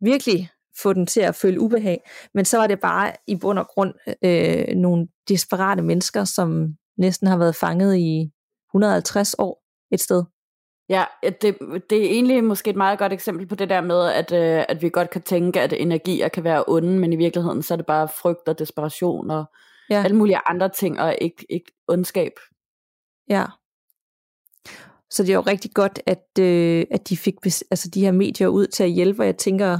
[0.00, 0.50] virkelig
[0.82, 2.10] få den til at føle ubehag.
[2.34, 7.26] Men så var det bare i bund og grund øh, nogle desperate mennesker, som næsten
[7.26, 8.30] har været fanget i
[8.70, 10.24] 150 år et sted.
[10.88, 11.56] Ja, det,
[11.90, 14.82] det er egentlig måske et meget godt eksempel på det der med, at, øh, at
[14.82, 17.86] vi godt kan tænke, at energier kan være onde, men i virkeligheden så er det
[17.86, 19.44] bare frygt og desperation og
[19.90, 20.04] ja.
[20.04, 22.32] alle mulige andre ting, og ikke, ikke ondskab.
[23.28, 23.44] Ja.
[25.10, 28.48] Så det er jo rigtig godt, at, øh, at de fik altså de her medier
[28.48, 29.78] ud til at hjælpe, og jeg tænker,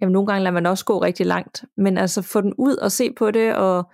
[0.00, 2.92] jamen nogle gange lader man også gå rigtig langt, men altså få den ud og
[2.92, 3.90] se på det, og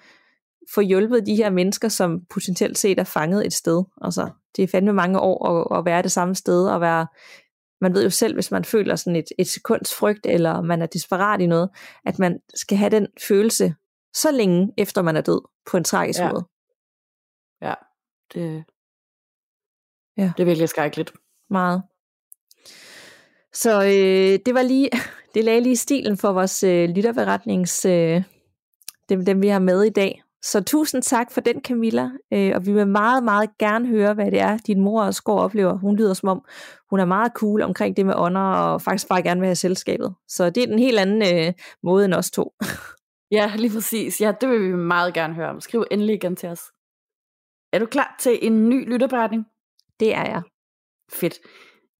[0.74, 3.84] få hjulpet de her mennesker, som potentielt set er fanget et sted.
[4.02, 7.06] Altså, det er fandme mange år at, at være det samme sted, og være,
[7.80, 10.86] man ved jo selv, hvis man føler sådan et, et sekunds frygt, eller man er
[10.86, 11.70] desperat i noget,
[12.06, 13.74] at man skal have den følelse
[14.14, 15.40] så længe efter man er død,
[15.70, 16.32] på en tragisk ja.
[16.32, 16.44] måde.
[17.62, 17.74] Ja,
[18.34, 18.64] det,
[20.16, 20.32] ja.
[20.36, 21.12] det er virkelig skrækkeligt.
[21.50, 21.82] Meget.
[23.52, 24.90] Så øh, det var lige,
[25.34, 28.22] det lagde lige stilen for vores øh, lytterberetnings, øh,
[29.08, 30.22] dem, dem vi har med i dag.
[30.42, 32.10] Så tusind tak for den, Camilla.
[32.32, 35.38] Øh, og vi vil meget, meget gerne høre, hvad det er, din mor også går
[35.38, 35.78] og oplever.
[35.78, 36.44] Hun lyder som om,
[36.90, 40.14] hun er meget cool omkring det med ånder, og faktisk bare gerne vil have selskabet.
[40.28, 42.52] Så det er en helt anden øh, måde end os to.
[43.30, 44.20] ja, lige præcis.
[44.20, 45.60] Ja, det vil vi meget gerne høre om.
[45.60, 46.60] Skriv endelig igen til os.
[47.72, 49.44] Er du klar til en ny lytterberetning?
[50.00, 50.42] Det er jeg.
[51.12, 51.38] Fedt.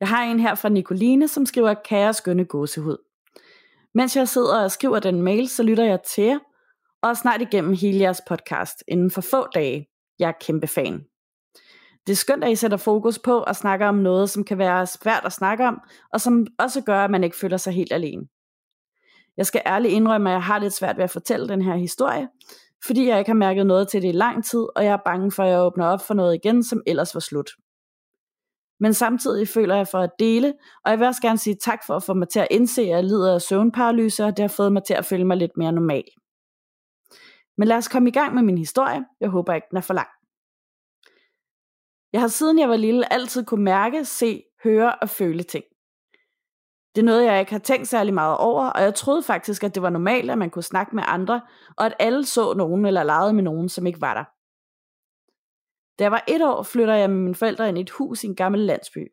[0.01, 2.97] Jeg har en her fra Nicoline, som skriver, kære skønne gåsehud.
[3.95, 6.39] Mens jeg sidder og skriver den mail, så lytter jeg til jer,
[7.03, 9.87] og snart igennem hele jeres podcast inden for få dage.
[10.19, 11.05] Jeg er kæmpe fan.
[12.07, 14.87] Det er skønt, at I sætter fokus på at snakke om noget, som kan være
[14.87, 15.81] svært at snakke om,
[16.13, 18.27] og som også gør, at man ikke føler sig helt alene.
[19.39, 22.29] Jeg skal ærligt indrømme, at jeg har lidt svært ved at fortælle den her historie,
[22.87, 25.33] fordi jeg ikke har mærket noget til det i lang tid, og jeg er bange
[25.33, 27.51] for, at jeg åbner op for noget igen, som ellers var slut.
[28.81, 31.97] Men samtidig føler jeg for at dele, og jeg vil også gerne sige tak for
[31.97, 34.73] at få mig til at indse, at jeg lider af søvnparalyse, og det har fået
[34.73, 36.05] mig til at føle mig lidt mere normal.
[37.59, 39.05] Men lad os komme i gang med min historie.
[39.21, 40.09] Jeg håber ikke, den er for lang.
[42.13, 45.65] Jeg har siden jeg var lille altid kunne mærke, se, høre og føle ting.
[46.99, 49.75] Det er noget, jeg ikke har tænkt særlig meget over, og jeg troede faktisk, at
[49.75, 51.41] det var normalt, at man kunne snakke med andre,
[51.77, 54.25] og at alle så nogen eller legede med nogen, som ikke var der.
[55.99, 58.27] Da jeg var et år, flytter jeg med mine forældre ind i et hus i
[58.27, 59.13] en gammel landsby.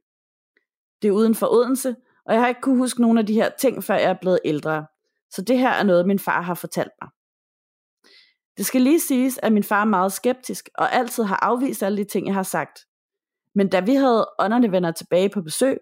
[1.02, 1.96] Det er uden for Odense,
[2.26, 4.40] og jeg har ikke kunne huske nogen af de her ting, før jeg er blevet
[4.46, 4.86] ældre.
[5.30, 7.10] Så det her er noget, min far har fortalt mig.
[8.58, 11.98] Det skal lige siges, at min far er meget skeptisk, og altid har afvist alle
[11.98, 12.80] de ting, jeg har sagt.
[13.56, 15.78] Men da vi havde ånderne venner tilbage på besøg,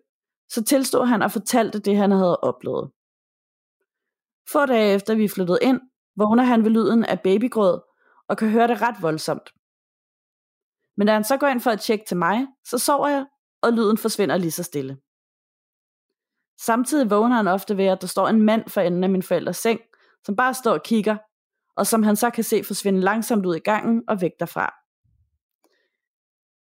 [0.49, 2.91] så tilstod han og fortalte det, han havde oplevet.
[4.51, 5.81] Få dage efter vi flyttede ind,
[6.15, 7.81] vågner han ved lyden af babygrød
[8.27, 9.53] og kan høre det ret voldsomt.
[10.97, 13.25] Men da han så går ind for at tjekke til mig, så sover jeg,
[13.61, 14.97] og lyden forsvinder lige så stille.
[16.59, 19.57] Samtidig vågner han ofte ved, at der står en mand for enden af min forældres
[19.57, 19.79] seng,
[20.25, 21.17] som bare står og kigger,
[21.75, 24.73] og som han så kan se forsvinde langsomt ud i gangen og væk derfra.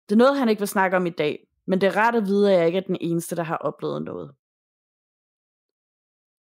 [0.09, 2.25] Det er noget, han ikke vil snakke om i dag, men det er rart at
[2.25, 4.36] vide, at jeg ikke er den eneste, der har oplevet noget.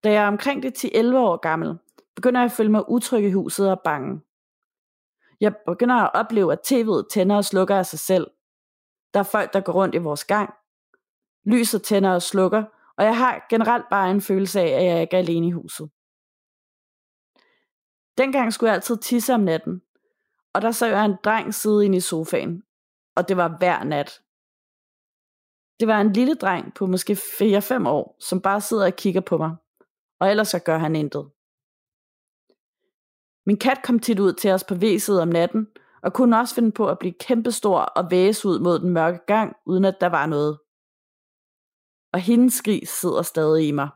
[0.04, 1.78] Da jeg er omkring det 10-11 år gammel,
[2.16, 4.20] begynder jeg at føle mig utryg i huset og bange.
[5.40, 8.30] Jeg begynder at opleve, at tv'et tænder og slukker af sig selv.
[9.14, 10.54] Der er folk, der går rundt i vores gang.
[11.44, 12.64] Lyset tænder og slukker,
[12.96, 15.90] og jeg har generelt bare en følelse af, at jeg ikke er alene i huset.
[18.18, 19.82] Dengang skulle jeg altid tisse om natten,
[20.52, 22.62] og der så jeg en dreng sidde inde i sofaen,
[23.16, 24.22] og det var hver nat.
[25.80, 29.38] Det var en lille dreng på måske 4-5 år, som bare sidder og kigger på
[29.38, 29.56] mig,
[30.20, 31.30] og ellers så gør han intet.
[33.46, 35.68] Min kat kom tit ud til os på væset om natten,
[36.02, 39.56] og kunne også finde på at blive kæmpestor og væse ud mod den mørke gang,
[39.66, 40.58] uden at der var noget.
[42.12, 43.88] Og hendes skrig sidder stadig i mig.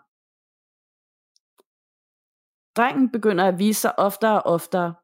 [2.76, 4.94] Drengen begynder at vise sig oftere og oftere,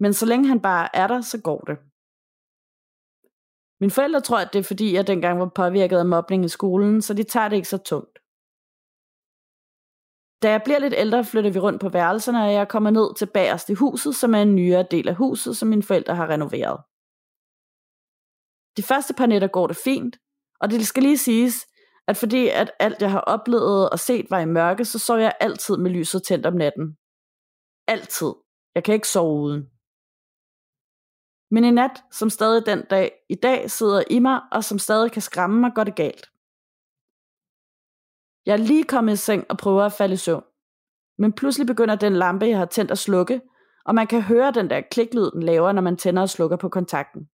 [0.00, 1.78] men så længe han bare er der, så går det.
[3.80, 7.02] Mine forældre tror, at det er fordi, jeg dengang var påvirket af mobning i skolen,
[7.02, 8.18] så de tager det ikke så tungt.
[10.42, 13.26] Da jeg bliver lidt ældre, flytter vi rundt på værelserne, og jeg kommer ned til
[13.26, 16.78] bagerst i huset, som er en nyere del af huset, som mine forældre har renoveret.
[18.76, 20.16] De første par nætter går det fint,
[20.60, 21.66] og det skal lige siges,
[22.08, 25.36] at fordi at alt jeg har oplevet og set var i mørke, så sov jeg
[25.40, 26.96] altid med lyset tændt om natten.
[27.88, 28.32] Altid.
[28.74, 29.70] Jeg kan ikke sove uden.
[31.50, 35.12] Men i nat, som stadig den dag i dag sidder i mig, og som stadig
[35.12, 36.30] kan skræmme mig, går det galt.
[38.46, 40.44] Jeg er lige kommet i seng og prøver at falde i søvn.
[41.18, 43.40] Men pludselig begynder den lampe, jeg har tændt at slukke,
[43.84, 46.68] og man kan høre den der kliklyd, den laver, når man tænder og slukker på
[46.68, 47.28] kontakten.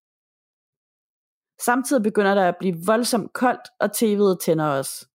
[1.60, 5.08] Samtidig begynder der at blive voldsomt koldt, og tv'et tænder også.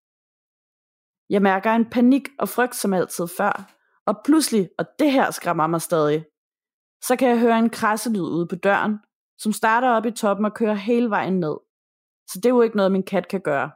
[1.30, 3.74] Jeg mærker en panik og frygt som altid før,
[4.06, 6.24] og pludselig, og det her skræmmer mig stadig,
[7.02, 8.98] så kan jeg høre en krasselyd ude på døren,
[9.38, 11.56] som starter op i toppen og kører hele vejen ned.
[12.30, 13.70] Så det er jo ikke noget, min kat kan gøre.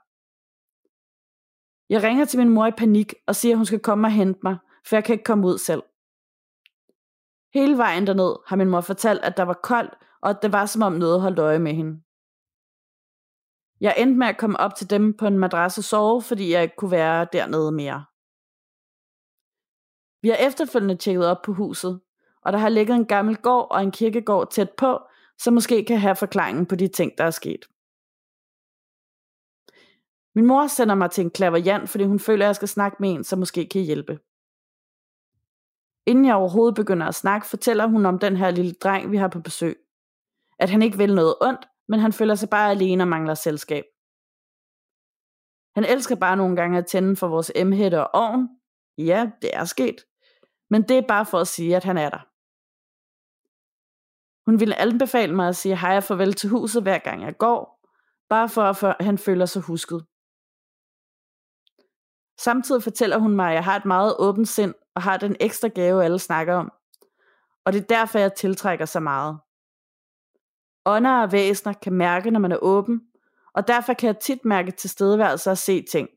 [1.88, 4.40] Jeg ringer til min mor i panik og siger, at hun skal komme og hente
[4.42, 4.56] mig,
[4.86, 5.82] for jeg kan ikke komme ud selv.
[7.54, 10.66] Hele vejen derned har min mor fortalt, at der var koldt, og at det var
[10.66, 12.02] som om noget holdt øje med hende.
[13.80, 16.62] Jeg endte med at komme op til dem på en madras og sove, fordi jeg
[16.62, 18.04] ikke kunne være dernede mere.
[20.22, 22.00] Vi har efterfølgende tjekket op på huset,
[22.44, 24.98] og der har ligget en gammel gård og en kirkegård tæt på,
[25.38, 27.64] som måske kan have forklaringen på de ting, der er sket.
[30.34, 33.10] Min mor sender mig til en klaverjant, fordi hun føler, at jeg skal snakke med
[33.10, 34.18] en, som måske kan hjælpe.
[36.06, 39.28] Inden jeg overhovedet begynder at snakke, fortæller hun om den her lille dreng, vi har
[39.28, 39.76] på besøg.
[40.58, 43.84] At han ikke vil noget ondt, men han føler sig bare alene og mangler selskab.
[45.74, 48.48] Han elsker bare nogle gange at tænde for vores emhætte og ovn.
[48.98, 49.96] Ja, det er sket.
[50.70, 52.31] Men det er bare for at sige, at han er der.
[54.52, 57.88] Hun ville anbefale mig at sige hej og farvel til huset, hver gang jeg går,
[58.28, 60.04] bare for at han føler sig husket.
[62.40, 65.68] Samtidig fortæller hun mig, at jeg har et meget åbent sind og har den ekstra
[65.68, 66.72] gave, alle snakker om.
[67.64, 69.38] Og det er derfor, jeg tiltrækker så meget.
[70.86, 73.02] Ånder og væsener kan mærke, når man er åben,
[73.54, 76.08] og derfor kan jeg tit mærke tilstedeværelse og se ting.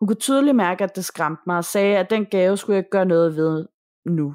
[0.00, 2.84] Hun kunne tydeligt mærke, at det skræmte mig og sagde, at den gave skulle jeg
[2.90, 3.66] gøre noget ved
[4.04, 4.34] nu.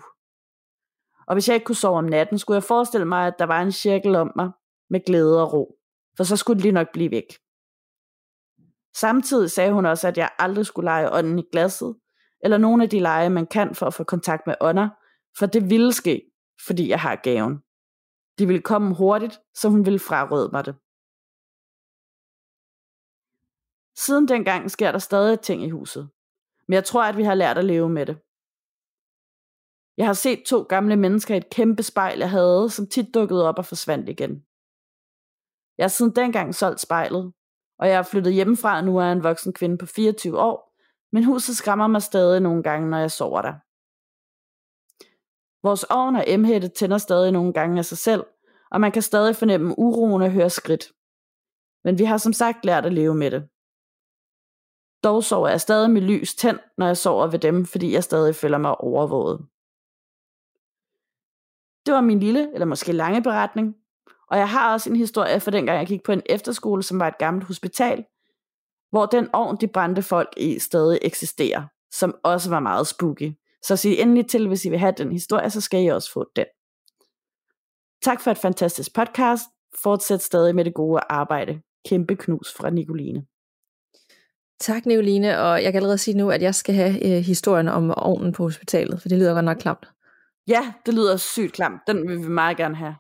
[1.29, 3.61] Og hvis jeg ikke kunne sove om natten, skulle jeg forestille mig, at der var
[3.61, 4.51] en cirkel om mig
[4.89, 5.79] med glæde og ro,
[6.17, 7.25] for så skulle det lige nok blive væk.
[8.95, 11.95] Samtidig sagde hun også, at jeg aldrig skulle lege ånden i glasset,
[12.43, 14.89] eller nogle af de lege, man kan for at få kontakt med ånder,
[15.39, 16.31] for det ville ske,
[16.67, 17.57] fordi jeg har gaven.
[18.39, 20.75] De ville komme hurtigt, så hun ville fraråde mig det.
[23.97, 26.09] Siden dengang sker der stadig ting i huset,
[26.67, 28.17] men jeg tror, at vi har lært at leve med det.
[29.99, 33.47] Jeg har set to gamle mennesker i et kæmpe spejl, jeg havde, som tit dukkede
[33.47, 34.45] op og forsvandt igen.
[35.77, 37.33] Jeg har siden dengang solgt spejlet,
[37.79, 40.75] og jeg er flyttet hjemmefra, nu er jeg en voksen kvinde på 24 år,
[41.11, 43.53] men huset skræmmer mig stadig nogle gange, når jeg sover der.
[45.67, 48.23] Vores ovn og emhætte tænder stadig nogle gange af sig selv,
[48.71, 50.91] og man kan stadig fornemme uroen og høre skridt.
[51.83, 53.49] Men vi har som sagt lært at leve med det.
[55.03, 58.35] Dog sover jeg stadig med lys tændt, når jeg sover ved dem, fordi jeg stadig
[58.35, 59.48] føler mig overvåget.
[61.89, 63.75] Det var min lille, eller måske lange beretning,
[64.27, 67.07] Og jeg har også en historie fra dengang, jeg gik på en efterskole, som var
[67.07, 68.05] et gammelt hospital,
[68.91, 73.31] hvor den ovn, de brændte folk i, stadig eksisterer, som også var meget spooky.
[73.65, 76.25] Så sig endelig til, hvis I vil have den historie, så skal I også få
[76.35, 76.45] den.
[78.01, 79.43] Tak for et fantastisk podcast.
[79.83, 81.61] Fortsæt stadig med det gode arbejde.
[81.85, 83.25] Kæmpe knus fra Nicoline.
[84.59, 87.91] Tak, Nicoline, og jeg kan allerede sige nu, at jeg skal have øh, historien om
[87.91, 89.87] ovnen på hospitalet, for det lyder godt nok klamt.
[90.49, 91.81] Ja, det lyder sygt klamt.
[91.87, 92.95] Den vil vi meget gerne have.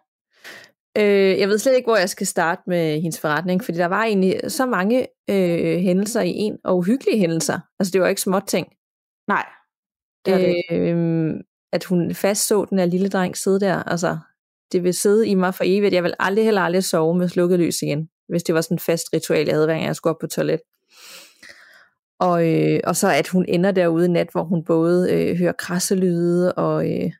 [0.97, 4.03] Øh, jeg ved slet ikke, hvor jeg skal starte med hendes forretning, fordi der var
[4.03, 7.59] egentlig så mange øh, hændelser i en, og uhyggelige hændelser.
[7.79, 8.67] Altså, det var ikke småt ting.
[9.27, 9.45] Nej,
[10.25, 10.55] det er det.
[10.71, 11.33] Øh,
[11.73, 14.17] at hun fast så den her lille dreng sidde der, altså,
[14.71, 15.93] det vil sidde i mig for evigt.
[15.93, 18.79] Jeg vil aldrig heller aldrig sove med slukket lys igen, hvis det var sådan en
[18.79, 20.59] fast ritual, jeg havde, hver gang jeg skulle op på toilet.
[22.19, 25.51] Og, øh, og så at hun ender derude i nat, hvor hun både øh, hører
[25.51, 27.11] krasselyde, og øh,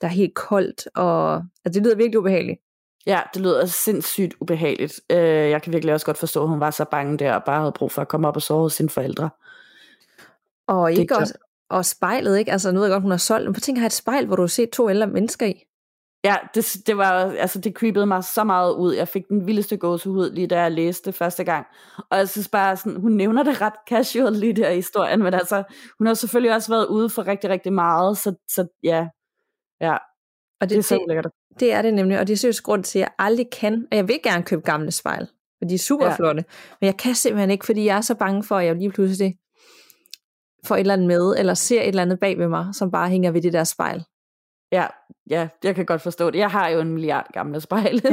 [0.00, 2.60] der er helt koldt, og altså, det lyder virkelig ubehageligt.
[3.06, 5.00] Ja, det lyder sindssygt ubehageligt.
[5.10, 5.18] Øh,
[5.50, 7.72] jeg kan virkelig også godt forstå, at hun var så bange der, og bare havde
[7.72, 9.30] brug for at komme op og sove hos sine forældre.
[10.68, 11.34] Og, Det ikke også,
[11.70, 12.52] og spejlet, ikke?
[12.52, 14.26] Altså, nu ved jeg godt, hun har solgt, men på tænk at have et spejl,
[14.26, 15.62] hvor du har set to ældre mennesker i.
[16.24, 18.94] Ja, det, det var, altså det creepede mig så meget ud.
[18.94, 21.66] Jeg fik den vildeste gåsehud lige da jeg læste det første gang.
[22.10, 25.34] Og jeg synes bare, sådan, hun nævner det ret casual lige der i historien, men
[25.34, 25.62] altså,
[25.98, 29.06] hun har selvfølgelig også været ude for rigtig, rigtig meget, så, så ja,
[29.80, 29.92] ja,
[30.60, 31.26] Og det, det er så det, lækkert.
[31.60, 33.96] det er det nemlig, og det er seriøst grund til, at jeg aldrig kan, og
[33.96, 35.26] jeg vil gerne købe gamle spejl,
[35.58, 36.14] for de er super Ja.
[36.16, 36.44] flotte,
[36.80, 39.34] men jeg kan simpelthen ikke, fordi jeg er så bange for, at jeg lige pludselig
[40.66, 43.08] får et eller andet med, eller ser et eller andet bag ved mig, som bare
[43.08, 44.04] hænger ved det der spejl.
[44.72, 44.86] Ja,
[45.30, 46.38] ja, jeg kan godt forstå det.
[46.38, 48.00] Jeg har jo en milliard gamle spejle.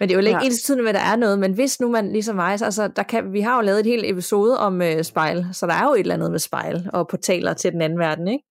[0.00, 0.38] Men det er jo ikke Ja.
[0.38, 0.46] ja.
[0.46, 3.02] ens tiden, hvad der er noget, men hvis nu man ligesom mig, så altså, der
[3.02, 5.92] kan, vi har jo lavet et helt episode om øh, spejl, så der er jo
[5.94, 8.44] et eller andet med spejl og portaler til den anden verden, ikke?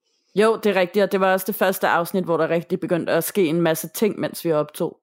[0.46, 3.12] Jo, det er rigtigt, og det var også det første afsnit, hvor der rigtig begyndte
[3.12, 5.00] at ske en masse ting, mens vi optog.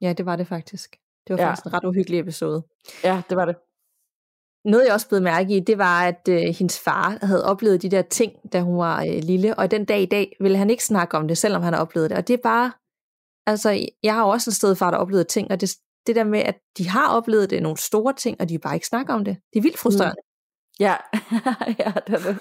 [0.00, 0.96] Ja, det var det faktisk.
[1.28, 1.48] Det var Ja.
[1.48, 2.62] faktisk en ret uhyggelig episode.
[3.04, 3.56] Ja, det var det.
[4.64, 7.88] Noget, jeg også blev mærke i, det var, at øh, hendes far havde oplevet de
[7.88, 10.84] der ting, da hun var øh, lille, og den dag i dag ville han ikke
[10.84, 12.18] snakke om det, selvom han har oplevet det.
[12.18, 12.72] Og det er bare,
[13.46, 15.70] altså, jeg har jo også en stedfar, der har oplevet ting, og det,
[16.06, 18.86] det der med, at de har oplevet det, nogle store ting, og de bare ikke
[18.86, 19.36] snakker om det.
[19.52, 20.20] Det er vildt frustrerende.
[20.80, 20.96] Ja,
[21.84, 22.38] ja det er det.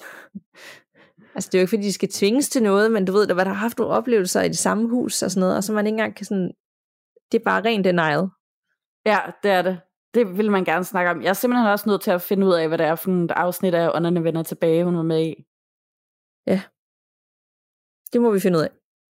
[1.35, 3.33] Altså, det er jo ikke, fordi de skal tvinges til noget, men du ved, der
[3.33, 5.73] var der har haft nogle oplevelser i det samme hus og sådan noget, og så
[5.73, 6.51] man ikke engang kan sådan,
[7.31, 8.27] det er bare rent denial.
[9.05, 9.79] Ja, det er det.
[10.13, 11.21] Det vil man gerne snakke om.
[11.21, 13.31] Jeg er simpelthen også nødt til at finde ud af, hvad det er for et
[13.31, 15.35] afsnit af Ånderne vender tilbage, hun var med i.
[18.13, 18.69] Det må vi finde ud af.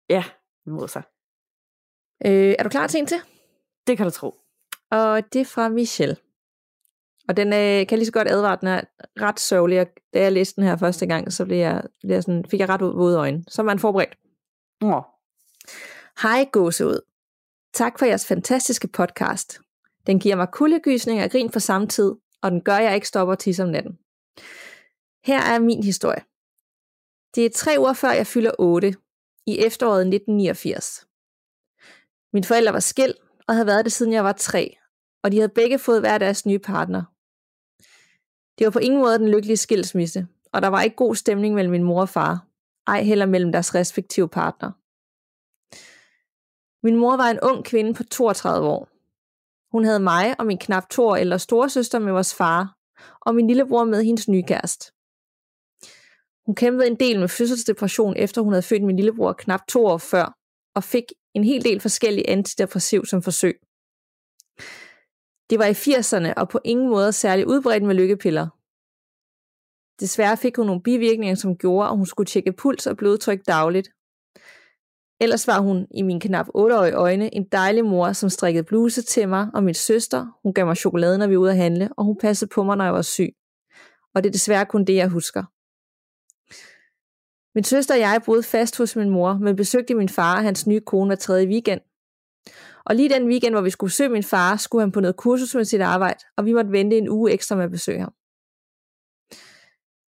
[0.10, 0.24] Ja,
[0.66, 1.02] det må så.
[2.26, 3.18] Øh, er du klar til en til?
[3.88, 4.36] Det kan du tro.
[4.92, 6.18] Og det er fra Michelle.
[7.32, 8.82] Og den øh, kan lige så godt advare, den er
[9.22, 9.82] ret sørgelig.
[9.82, 12.60] Og da jeg læste den her første gang, så blev jeg, blev jeg sådan, fik
[12.60, 13.44] jeg ret våde øjne.
[13.48, 14.18] Så er man forberedt.
[14.84, 15.02] Åh,
[16.22, 17.00] Hej gåseud.
[17.74, 19.60] Tak for jeres fantastiske podcast.
[20.08, 23.36] Den giver mig kuldegysning og grin på samme tid, og den gør, jeg ikke stopper
[23.36, 23.98] til om natten.
[25.26, 26.24] Her er min historie.
[27.36, 28.96] Det er tre uger før jeg fylder 8,
[29.48, 31.08] i efteråret 1989.
[32.34, 33.18] Mine forældre var skilt
[33.48, 34.78] og havde været det siden jeg var tre,
[35.24, 37.11] og de havde begge fået hver deres nye partner.
[38.62, 41.72] Det var på ingen måde den lykkelige skilsmisse, og der var ikke god stemning mellem
[41.72, 42.48] min mor og far,
[42.88, 44.72] ej heller mellem deres respektive partner.
[46.86, 48.90] Min mor var en ung kvinde på 32 år.
[49.72, 52.78] Hun havde mig og min knap to år ældre storesøster med vores far,
[53.22, 54.92] og min lillebror med hendes nye kæreste.
[56.46, 59.98] Hun kæmpede en del med fødselsdepression, efter hun havde født min lillebror knap to år
[59.98, 60.38] før,
[60.76, 63.60] og fik en hel del forskellige antidepressiv som forsøg.
[65.52, 68.48] Det var i 80'erne og på ingen måde særlig udbredt med lykkepiller.
[70.00, 73.90] Desværre fik hun nogle bivirkninger, som gjorde, at hun skulle tjekke puls og blodtryk dagligt.
[75.20, 79.30] Ellers var hun i min knap 8-årige øjne en dejlig mor, som strikkede bluse til
[79.30, 80.40] mig og min søster.
[80.44, 82.78] Hun gav mig chokolade, når vi var ude at handle, og hun passede på mig,
[82.78, 83.34] når jeg var syg.
[84.16, 85.44] Og det er desværre kun det, jeg husker.
[87.56, 90.68] Min søster og jeg boede fast hos min mor, men besøgte min far og hans
[90.68, 91.82] nye kone hver tredje weekend.
[92.86, 95.56] Og lige den weekend, hvor vi skulle besøge min far, skulle han på noget kursus
[95.56, 98.14] med sit arbejde, og vi måtte vente en uge ekstra med at besøge ham.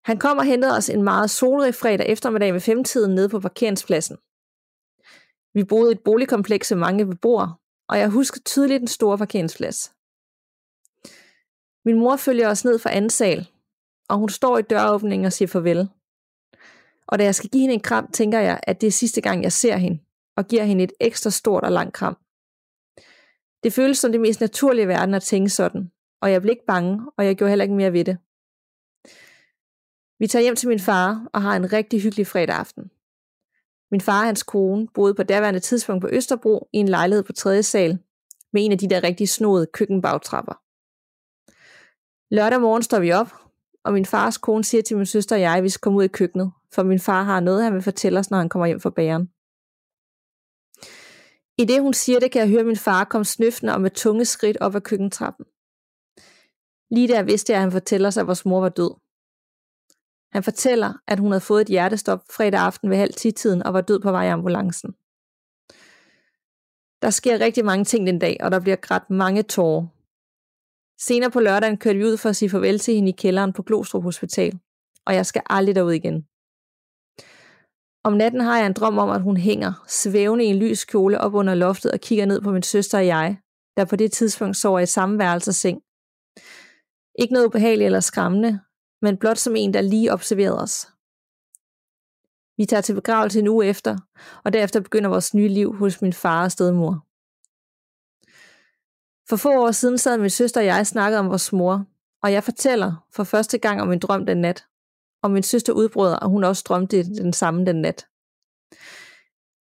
[0.05, 4.17] Han kom og hentede os en meget solrig fredag eftermiddag ved femtiden nede på parkeringspladsen.
[5.53, 7.55] Vi boede i et boligkompleks med mange beboere,
[7.89, 9.93] og jeg husker tydeligt den store parkeringsplads.
[11.85, 13.49] Min mor følger os ned fra anden sal,
[14.09, 15.89] og hun står i døråbningen og siger farvel.
[17.07, 19.43] Og da jeg skal give hende en kram, tænker jeg, at det er sidste gang,
[19.43, 19.99] jeg ser hende,
[20.37, 22.17] og giver hende et ekstra stort og langt kram.
[23.63, 26.65] Det føles som det mest naturlige i verden at tænke sådan, og jeg blev ikke
[26.65, 28.17] bange, og jeg gjorde heller ikke mere ved det.
[30.19, 32.83] Vi tager hjem til min far og har en rigtig hyggelig fredag aften.
[33.91, 37.33] Min far og hans kone boede på daværende tidspunkt på Østerbro i en lejlighed på
[37.33, 37.63] 3.
[37.63, 37.99] sal
[38.53, 40.53] med en af de der rigtig snodede køkkenbagtrapper.
[42.35, 43.33] Lørdag morgen står vi op,
[43.85, 46.03] og min fars kone siger til min søster og jeg, at vi skal komme ud
[46.03, 48.79] i køkkenet, for min far har noget, han vil fortælle os, når han kommer hjem
[48.79, 49.29] fra bageren.
[51.57, 54.25] I det hun siger det, kan jeg høre min far komme snøftende og med tunge
[54.25, 55.45] skridt op ad køkkentrappen.
[56.91, 58.91] Lige der vidste jeg, at han fortæller sig, at vores mor var død.
[60.31, 63.81] Han fortæller, at hun havde fået et hjertestop fredag aften ved halv tiden og var
[63.81, 64.91] død på vej i ambulancen.
[67.01, 69.87] Der sker rigtig mange ting den dag, og der bliver grædt mange tårer.
[70.99, 73.63] Senere på lørdagen kørte vi ud for at sige farvel til hende i kælderen på
[73.63, 74.59] Glostrup Hospital,
[75.05, 76.27] og jeg skal aldrig derud igen.
[78.05, 81.19] Om natten har jeg en drøm om, at hun hænger, svævende i en lys kjole
[81.19, 83.37] op under loftet og kigger ned på min søster og jeg,
[83.77, 85.81] der på det tidspunkt sover i samme værelse seng.
[87.19, 88.59] Ikke noget ubehageligt eller skræmmende,
[89.01, 90.87] men blot som en, der lige observerede os.
[92.57, 93.97] Vi tager til begravelse en uge efter,
[94.43, 96.93] og derefter begynder vores nye liv hos min far og stedmor.
[99.29, 101.85] For få år siden sad min søster og jeg snakkede om vores mor,
[102.23, 104.65] og jeg fortæller for første gang om en drøm den nat,
[105.23, 108.05] og min søster udbrød, og hun også drømte den samme den nat.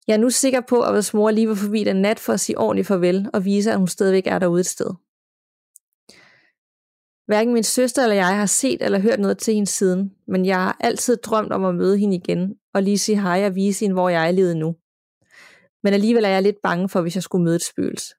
[0.07, 2.41] Jeg er nu sikker på, at vores mor lige var forbi den nat for at
[2.41, 4.91] sige ordentligt farvel og vise, at hun stadigvæk er derude et sted.
[7.27, 10.57] Hverken min søster eller jeg har set eller hørt noget til hende siden, men jeg
[10.57, 13.95] har altid drømt om at møde hende igen og lige sige hej og vise hende,
[13.95, 14.77] hvor jeg er levet nu.
[15.83, 18.15] Men alligevel er jeg lidt bange for, hvis jeg skulle møde et spøgelse.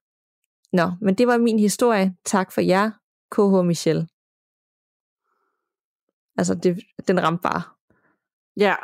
[0.73, 2.15] Nå, men det var min historie.
[2.25, 2.91] Tak for jer,
[3.31, 4.07] KH Michelle.
[6.37, 7.61] Altså, det, den ramte bare.
[8.57, 8.75] Ja,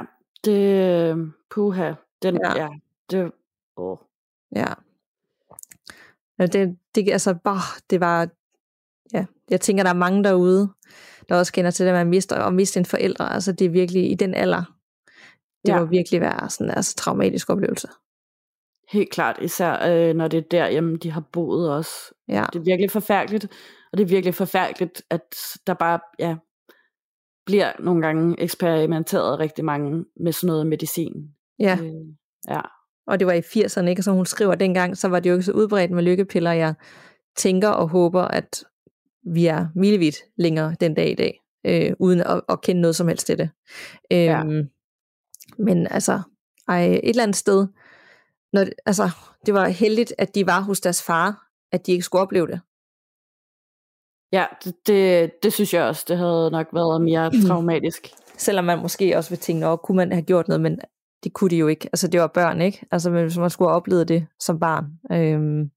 [0.46, 1.34] det...
[1.50, 1.94] Puha.
[2.22, 2.62] Den, ja.
[2.62, 2.70] ja
[3.10, 3.32] det...
[3.78, 3.98] Åh.
[4.56, 4.74] Ja.
[6.40, 8.30] ja det, det, altså, bare, det var...
[9.14, 10.70] Ja, jeg tænker, der er mange derude,
[11.30, 13.34] der også kender til det, at man mister, og miste en forældre.
[13.34, 14.64] Altså, det er virkelig i den alder.
[15.66, 15.80] Det ja.
[15.80, 17.88] må virkelig være sådan en altså, traumatisk oplevelse.
[18.90, 21.92] Helt klart, især øh, når det er der, jamen, de har boet også.
[22.28, 22.46] Ja.
[22.54, 23.48] Det er virkelig forfærdeligt,
[23.92, 25.36] og det er virkelig forfærdeligt, at
[25.68, 26.36] der bare ja,
[27.50, 31.14] bliver nogle gange eksperimenteret rigtig mange med sådan noget medicin.
[31.60, 31.78] Ja.
[31.82, 31.92] Øh,
[32.50, 32.62] ja.
[33.08, 34.00] Og det var i 80'erne, ikke?
[34.00, 36.52] Og som hun skriver dengang, så var det jo ikke så udbredt med lykkepiller.
[36.52, 36.74] Jeg
[37.36, 38.64] tænker og håber, at
[39.34, 43.08] vi er milevidt længere den dag i dag, øh, uden at, at kende noget som
[43.08, 43.50] helst til det.
[44.12, 44.44] Øh, ja.
[45.58, 46.22] Men altså,
[46.68, 47.68] ej, et eller andet sted,
[48.54, 49.10] når, altså,
[49.46, 52.62] det var heldigt, at de var hos deres far, at de ikke skulle opleve det.
[54.32, 56.06] Ja, det, det, det synes jeg også.
[56.08, 58.08] Det havde nok været mere traumatisk.
[58.38, 60.80] Selvom man måske også vil tænke, at kunne man have gjort noget, men
[61.24, 61.90] det kunne de jo ikke.
[61.94, 62.86] Altså, det var børn, ikke?
[62.92, 64.86] Altså, hvis man skulle have oplevet det som barn.
[65.12, 65.70] Øhm,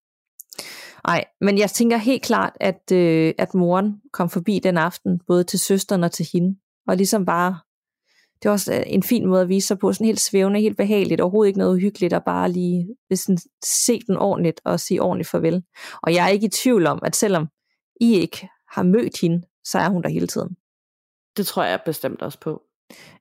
[1.04, 5.44] ej, men jeg tænker helt klart, at, øh, at moren kom forbi den aften, både
[5.44, 6.56] til søsteren og til hende,
[6.88, 7.58] og ligesom bare
[8.42, 10.76] det er også øh, en fin måde at vise sig på, sådan helt svævende, helt
[10.76, 15.28] behageligt, overhovedet ikke noget uhyggeligt, og bare lige sådan, se den ordentligt og sige ordentligt
[15.28, 15.62] farvel.
[16.02, 17.48] Og jeg er ikke i tvivl om, at selvom
[18.00, 20.56] I ikke har mødt hende, så er hun der hele tiden.
[21.36, 22.62] Det tror jeg bestemt også på.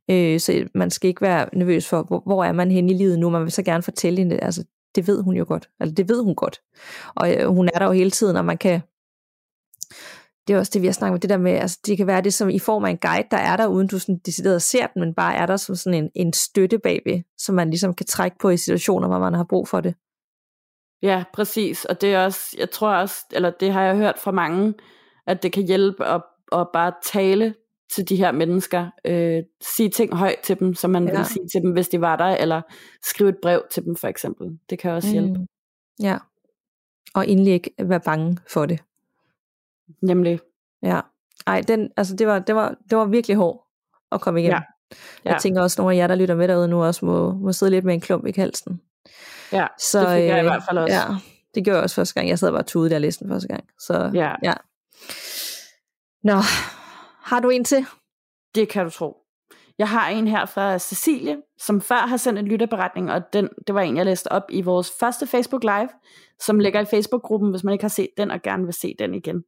[0.10, 3.20] Øh, så man skal ikke være nervøs for, hvor, hvor er man henne i livet
[3.20, 4.64] nu, man vil så gerne fortælle hende, altså
[4.96, 6.62] det ved hun jo godt, altså det ved hun godt.
[7.16, 8.82] Og øh, hun er der jo hele tiden, og man kan
[10.48, 12.22] det er også det, vi har snakket om, det der med, altså det kan være
[12.22, 14.88] det som i form af en guide, der er der, uden du sådan decideret ser
[14.88, 18.06] den, men bare er der som sådan en, en støtte bagved, som man ligesom kan
[18.06, 19.96] trække på i situationer, hvor man har brug for det.
[21.02, 24.32] Ja, præcis, og det er også, jeg tror også, eller det har jeg hørt fra
[24.32, 24.74] mange,
[25.28, 27.56] at det kan hjælpe at, at bare tale
[27.92, 31.12] til de her mennesker, øh, sige ting højt til dem, som man ja.
[31.12, 32.62] ville sige til dem, hvis de var der, eller
[33.04, 34.60] skrive et brev til dem for eksempel.
[34.70, 35.40] Det kan også hjælpe.
[35.40, 35.48] Mm.
[36.02, 36.18] Ja,
[37.14, 38.80] og endelig ikke være bange for det.
[40.02, 40.40] Nemlig.
[40.84, 41.00] Ja.
[41.48, 43.68] Ej, den, altså det var, det var, det var virkelig hård
[44.12, 44.62] at komme igennem.
[44.62, 44.98] Ja.
[45.26, 45.32] Ja.
[45.32, 47.52] Jeg tænker også, at nogle af jer, der lytter med derude nu, også må, må
[47.52, 48.82] sidde lidt med en klump i halsen.
[49.52, 50.96] Ja, så, det fik jeg øh, i hvert fald også.
[50.96, 51.06] Ja,
[51.56, 52.30] det gjorde jeg også første gang.
[52.30, 53.64] Jeg sad bare tude, da jeg læste den første gang.
[53.80, 54.32] Så ja.
[54.44, 54.54] ja.
[56.24, 56.42] Nå,
[57.24, 57.86] har du en til?
[58.56, 59.18] Det kan du tro.
[59.78, 63.76] Jeg har en her fra Cecilie, som før har sendt en lytterberetning, og den, det
[63.76, 65.90] var en, jeg læste op i vores første Facebook Live,
[66.40, 69.14] som ligger i Facebook-gruppen, hvis man ikke har set den og gerne vil se den
[69.14, 69.44] igen.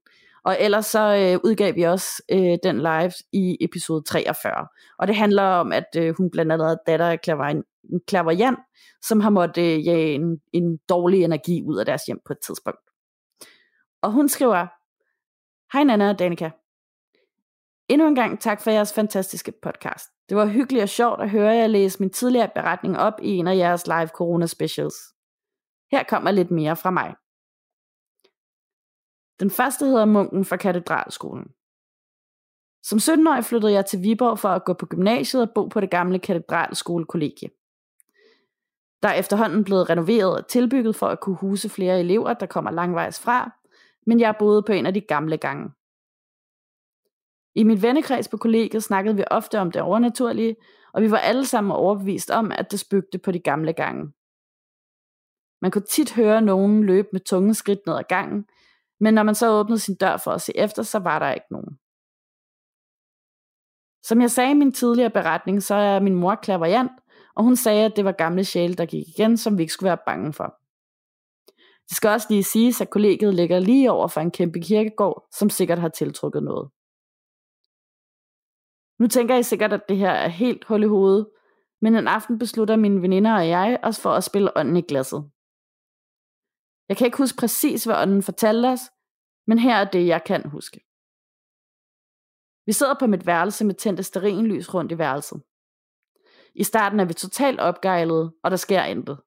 [0.45, 4.67] Og ellers så øh, udgav vi også øh, den live i episode 43.
[4.99, 7.21] Og det handler om, at øh, hun blandt andet er datter af
[8.09, 8.59] Clairvoyant,
[9.01, 12.39] som har måttet øh, jage en, en dårlig energi ud af deres hjem på et
[12.45, 12.79] tidspunkt.
[14.01, 14.67] Og hun skriver,
[15.73, 16.49] Hej Nana og Danika.
[17.89, 20.09] Endnu en gang tak for jeres fantastiske podcast.
[20.29, 23.47] Det var hyggeligt og sjovt at høre jer læse min tidligere beretning op i en
[23.47, 24.95] af jeres live corona specials.
[25.91, 27.15] Her kommer lidt mere fra mig.
[29.39, 31.47] Den første hedder Munken fra Katedralskolen.
[32.83, 35.89] Som 17-årig flyttede jeg til Viborg for at gå på gymnasiet og bo på det
[35.91, 37.49] gamle Katedralskolekollegie.
[39.03, 42.71] Der er efterhånden blevet renoveret og tilbygget for at kunne huse flere elever, der kommer
[42.71, 43.51] langvejs fra,
[44.05, 45.71] men jeg boede på en af de gamle gange.
[47.55, 50.55] I mit vennekreds på kollegiet snakkede vi ofte om det overnaturlige,
[50.93, 54.13] og vi var alle sammen overbevist om, at det spøgte på de gamle gange.
[55.61, 58.45] Man kunne tit høre nogen løbe med tunge skridt ned ad gangen,
[58.99, 61.47] men når man så åbnede sin dør for at se efter, så var der ikke
[61.51, 61.79] nogen.
[64.03, 66.91] Som jeg sagde i min tidligere beretning, så er min mor klaverjant,
[67.35, 69.87] og hun sagde, at det var gamle sjæle, der gik igen, som vi ikke skulle
[69.87, 70.59] være bange for.
[71.89, 75.49] Det skal også lige siges, at kollegiet ligger lige over for en kæmpe kirkegård, som
[75.49, 76.69] sikkert har tiltrukket noget.
[78.99, 81.27] Nu tænker I sikkert, at det her er helt hul i hovedet,
[81.81, 85.31] men en aften beslutter mine veninder og jeg os for at spille ånden i glasset.
[86.89, 88.81] Jeg kan ikke huske præcis, hvad ånden fortalte os,
[89.47, 90.79] men her er det, jeg kan huske.
[92.65, 95.41] Vi sidder på mit værelse med tændte sterinlys rundt i værelset.
[96.55, 99.17] I starten er vi totalt opgejlede, og der sker intet.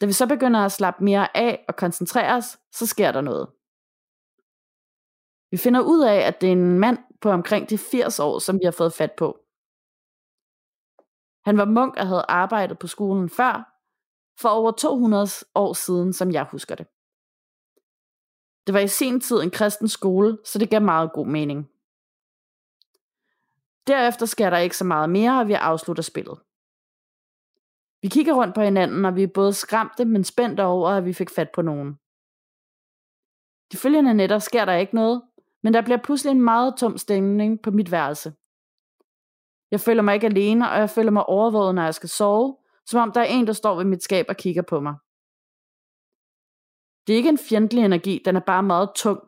[0.00, 3.48] Da vi så begynder at slappe mere af og koncentrere os, så sker der noget.
[5.50, 8.58] Vi finder ud af, at det er en mand på omkring de 80 år, som
[8.60, 9.28] vi har fået fat på.
[11.44, 13.54] Han var munk og havde arbejdet på skolen før,
[14.40, 16.86] for over 200 år siden, som jeg husker det.
[18.66, 21.70] Det var i sen tid en kristen skole, så det gav meget god mening.
[23.86, 26.38] Derefter sker der ikke så meget mere, og vi afslutter spillet.
[28.02, 31.12] Vi kigger rundt på hinanden, og vi er både skræmte, men spændte over, at vi
[31.12, 31.94] fik fat på nogen.
[33.72, 35.22] De følgende nætter sker der ikke noget,
[35.62, 38.32] men der bliver pludselig en meget tom stemning på mit værelse.
[39.70, 42.56] Jeg føler mig ikke alene, og jeg føler mig overvåget, når jeg skal sove,
[42.86, 44.94] som om der er en, der står ved mit skab og kigger på mig.
[47.06, 49.20] Det er ikke en fjendtlig energi, den er bare meget tung,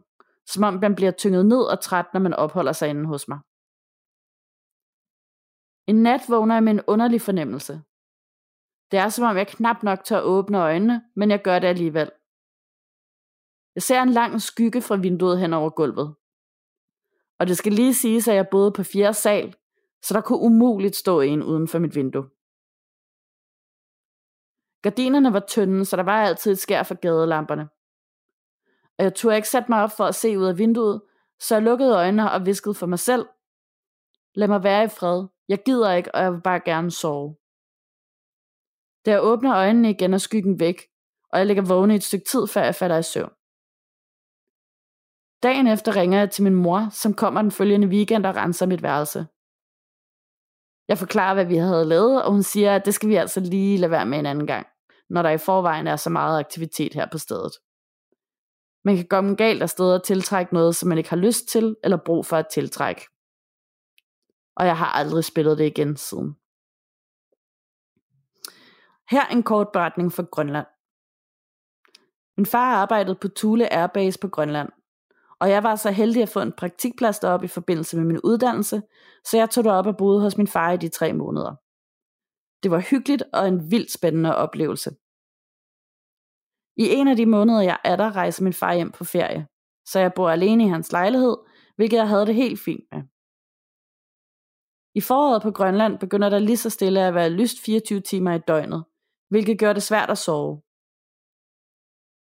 [0.46, 3.38] som om man bliver tynget ned og træt, når man opholder sig inde hos mig.
[5.86, 7.82] En nat vågner jeg med en underlig fornemmelse.
[8.90, 12.10] Det er som om jeg knap nok tør åbne øjnene, men jeg gør det alligevel.
[13.74, 16.14] Jeg ser en lang skygge fra vinduet hen over gulvet.
[17.38, 19.54] Og det skal lige siges, at jeg boede på fjerde sal,
[20.02, 22.28] så der kunne umuligt stå en uden for mit vindue.
[24.82, 27.68] Gardinerne var tynde, så der var altid et skær for gadelamperne.
[28.98, 31.02] Og jeg turde ikke sætte mig op for at se ud af vinduet,
[31.40, 33.26] så jeg lukkede øjnene og viskede for mig selv.
[34.34, 35.26] Lad mig være i fred.
[35.48, 37.36] Jeg gider ikke, og jeg vil bare gerne sove.
[39.04, 40.78] Da jeg åbner øjnene igen, er skyggen væk,
[41.30, 43.32] og jeg ligger vågen i et stykke tid, før jeg falder i søvn.
[45.42, 48.82] Dagen efter ringer jeg til min mor, som kommer den følgende weekend og renser mit
[48.82, 49.26] værelse.
[50.88, 53.78] Jeg forklarer, hvad vi havde lavet, og hun siger, at det skal vi altså lige
[53.78, 54.66] lade være med en anden gang,
[55.10, 57.52] når der i forvejen er så meget aktivitet her på stedet.
[58.84, 61.76] Man kan komme galt af steder og tiltrække noget, som man ikke har lyst til
[61.84, 63.02] eller brug for at tiltrække.
[64.56, 66.36] Og jeg har aldrig spillet det igen siden.
[69.10, 70.66] Her en kort beretning fra Grønland.
[72.36, 74.68] Min far arbejdede på Thule Airbase på Grønland,
[75.40, 78.82] og jeg var så heldig at få en praktikplads deroppe i forbindelse med min uddannelse,
[79.24, 81.54] så jeg tog derop og boede hos min far i de tre måneder.
[82.62, 84.90] Det var hyggeligt og en vildt spændende oplevelse.
[86.76, 89.46] I en af de måneder, jeg er der, rejser min far hjem på ferie,
[89.84, 91.36] så jeg bor alene i hans lejlighed,
[91.76, 93.02] hvilket jeg havde det helt fint med.
[94.94, 98.38] I foråret på Grønland begynder der lige så stille at være lyst 24 timer i
[98.38, 98.84] døgnet,
[99.28, 100.62] hvilket gør det svært at sove.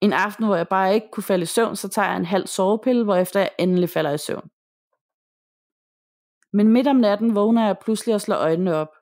[0.00, 2.46] En aften, hvor jeg bare ikke kunne falde i søvn, så tager jeg en halv
[2.46, 4.50] sovepille, hvorefter jeg endelig falder i søvn.
[6.52, 8.92] Men midt om natten vågner jeg pludselig og slår øjnene op.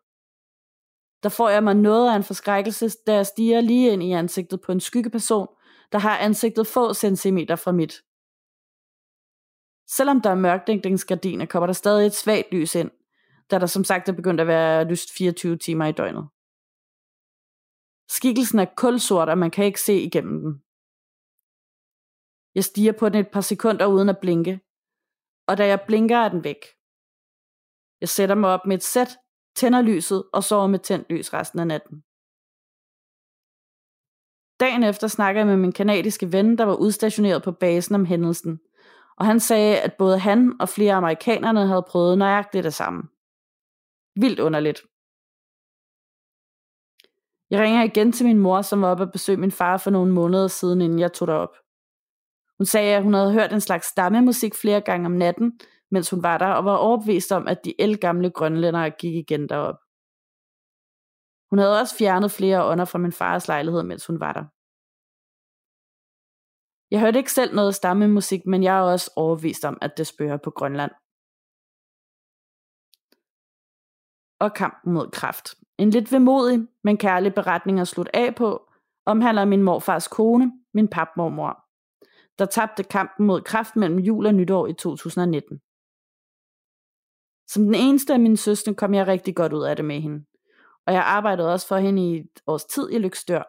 [1.22, 4.60] Der får jeg mig noget af en forskrækkelse, da jeg stiger lige ind i ansigtet
[4.60, 5.48] på en skyggeperson,
[5.92, 8.02] der har ansigtet få centimeter fra mit.
[9.86, 12.90] Selvom der er mørkdækningsgardiner, kommer der stadig et svagt lys ind,
[13.50, 16.28] da der som sagt er begyndt at være lyst 24 timer i døgnet.
[18.10, 20.52] Skikkelsen er kulsort, og man kan ikke se igennem den.
[22.54, 24.60] Jeg stiger på den et par sekunder uden at blinke,
[25.48, 26.62] og da jeg blinker er den væk.
[28.00, 29.18] Jeg sætter mig op med et sæt,
[29.56, 32.04] tænder lyset og sover med tændt lys resten af natten.
[34.60, 38.60] Dagen efter snakker jeg med min kanadiske ven, der var udstationeret på basen om hændelsen,
[39.16, 43.02] og han sagde, at både han og flere amerikanerne havde prøvet nøjagtigt det samme.
[44.20, 44.80] Vildt underligt.
[47.50, 50.12] Jeg ringer igen til min mor, som var oppe at besøge min far for nogle
[50.12, 51.56] måneder siden, inden jeg tog derop.
[52.58, 55.60] Hun sagde, at hun havde hørt en slags stammemusik flere gange om natten,
[55.90, 59.78] mens hun var der, og var overbevist om, at de elgamle grønlændere gik igen derop.
[61.50, 64.44] Hun havde også fjernet flere ånder fra min fars lejlighed, mens hun var der.
[66.90, 70.36] Jeg hørte ikke selv noget stammemusik, men jeg er også overbevist om, at det spørger
[70.36, 70.90] på Grønland.
[74.40, 75.54] Og kampen mod kraft.
[75.78, 78.70] En lidt vemodig, men kærlig beretning at slutte af på,
[79.06, 81.64] omhandler min morfars kone, min papmormor,
[82.38, 85.60] der tabte kampen mod kraft mellem jul og nytår i 2019.
[87.48, 90.24] Som den eneste af mine søstre kom jeg rigtig godt ud af det med hende,
[90.86, 93.42] og jeg arbejdede også for hende i et års tid i Lykstør.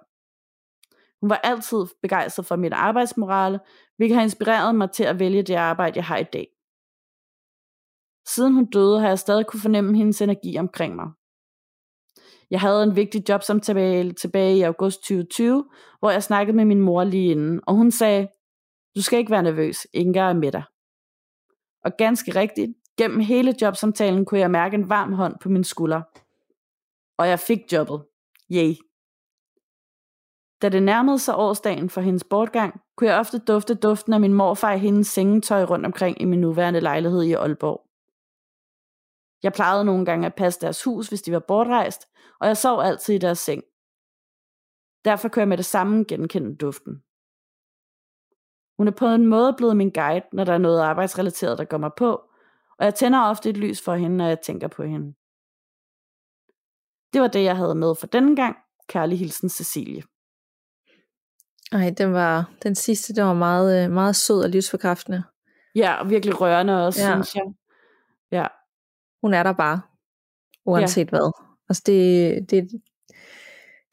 [1.21, 3.59] Hun var altid begejstret for mit arbejdsmorale,
[3.97, 6.47] hvilket har inspireret mig til at vælge det arbejde, jeg har i dag.
[8.35, 11.07] Siden hun døde, har jeg stadig kunne fornemme hendes energi omkring mig.
[12.51, 15.65] Jeg havde en vigtig jobsamtale tilbage, tilbage i august 2020,
[15.99, 18.27] hvor jeg snakkede med min mor lige inden, og hun sagde,
[18.95, 20.63] du skal ikke være nervøs, Inga er med dig.
[21.85, 26.01] Og ganske rigtigt, gennem hele jobsamtalen kunne jeg mærke en varm hånd på min skulder.
[27.17, 28.05] Og jeg fik jobbet.
[28.51, 28.73] Yay.
[30.61, 34.33] Da det nærmede sig årsdagen for hendes bortgang, kunne jeg ofte dufte duften af min
[34.33, 37.88] morfar i hendes sengetøj rundt omkring i min nuværende lejlighed i Aalborg.
[39.43, 42.07] Jeg plejede nogle gange at passe deres hus, hvis de var bortrejst,
[42.39, 43.63] og jeg sov altid i deres seng.
[45.05, 47.03] Derfor kunne jeg med det samme genkende duften.
[48.77, 51.77] Hun er på en måde blevet min guide, når der er noget arbejdsrelateret, der går
[51.77, 52.29] mig på,
[52.77, 55.13] og jeg tænder ofte et lys for hende, når jeg tænker på hende.
[57.13, 58.57] Det var det, jeg havde med for denne gang.
[58.87, 60.03] Kærlig hilsen, Cecilie.
[61.71, 65.23] Ej, den var den sidste, den var meget, øh, meget sød og livsforkræftende.
[65.75, 67.13] Ja, og virkelig rørende også, ja.
[67.13, 67.43] synes jeg.
[68.31, 68.47] Ja.
[69.21, 69.81] Hun er der bare,
[70.65, 71.09] uanset ja.
[71.09, 71.31] hvad.
[71.69, 72.69] Altså det, det,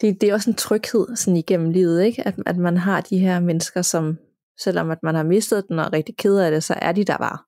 [0.01, 2.27] det, det er også en tryghed sådan igennem livet, ikke?
[2.27, 4.19] At, at man har de her mennesker, som
[4.59, 7.05] selvom at man har mistet den og er rigtig ked af det, så er de
[7.05, 7.39] der bare.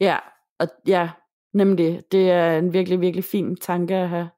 [0.00, 0.18] Ja,
[0.58, 1.10] og ja,
[1.54, 2.02] nemlig.
[2.12, 4.28] Det er en virkelig, virkelig fin tanke at have.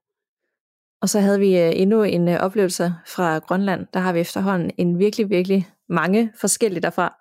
[1.00, 3.86] Og så havde vi uh, endnu en uh, oplevelse fra Grønland.
[3.94, 7.16] Der har vi efterhånden en virkelig, virkelig mange forskellige derfra.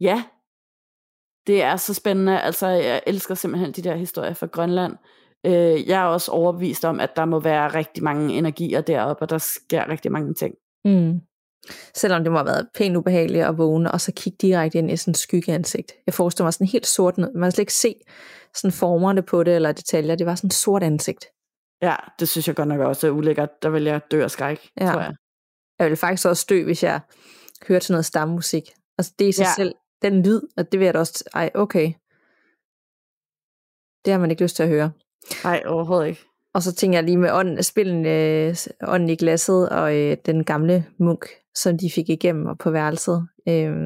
[0.00, 0.24] Ja,
[1.48, 2.40] det er så spændende.
[2.40, 4.96] Altså, jeg elsker simpelthen de der historier fra Grønland.
[5.48, 9.30] Uh, jeg er også overbevist om, at der må være rigtig mange energier deroppe, og
[9.30, 10.54] der sker rigtig mange ting.
[10.84, 11.20] Mm.
[11.94, 14.96] Selvom det må have været pænt ubehageligt at vågne, og så kigge direkte ind i
[14.96, 15.92] sådan en skyggeansigt.
[16.06, 17.32] Jeg forestiller mig sådan helt sort ned.
[17.34, 17.94] Man kan slet ikke se
[18.54, 20.14] sådan formerne på det, eller detaljer.
[20.14, 21.26] Det var sådan en sort ansigt.
[21.82, 23.62] Ja, det synes jeg godt nok også er ulækkert.
[23.62, 24.92] Der vil jeg dø af skræk, ja.
[24.92, 25.14] tror jeg.
[25.78, 27.00] Jeg ville faktisk også dø, hvis jeg
[27.68, 28.62] hørte sådan noget stammusik.
[28.98, 29.52] Altså det er i sig ja.
[29.56, 31.92] selv, den lyd, og det vil jeg da også, ej okay.
[34.04, 34.92] Det har man ikke lyst til at høre.
[35.44, 36.24] Nej, overhovedet ikke.
[36.54, 40.44] Og så tænker jeg lige med ånden, spillen øh, ånden i glasset og øh, den
[40.44, 43.28] gamle munk, som de fik igennem og på værelset.
[43.48, 43.76] Øh,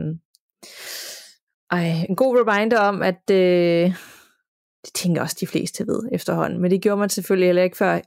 [1.70, 3.94] ej, en god reminder om, at øh,
[4.84, 6.60] det tænker også de fleste ved efterhånden.
[6.60, 8.00] Men det gjorde man selvfølgelig heller ikke før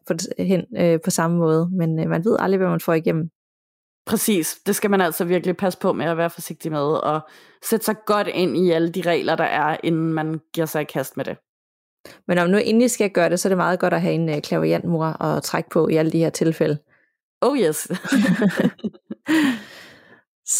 [0.44, 1.70] hen øh, på samme måde.
[1.72, 3.30] Men øh, man ved aldrig, hvad man får igennem.
[4.06, 4.60] Præcis.
[4.66, 7.22] Det skal man altså virkelig passe på med at være forsigtig med, og
[7.64, 10.86] sætte sig godt ind i alle de regler, der er, inden man giver sig i
[10.86, 11.38] kast med det.
[12.28, 14.30] Men om nu endelig skal gøre det, så er det meget godt at have en
[14.30, 16.78] uh, klaviantmor og trække på i alle de her tilfælde.
[17.42, 17.78] Oh yes.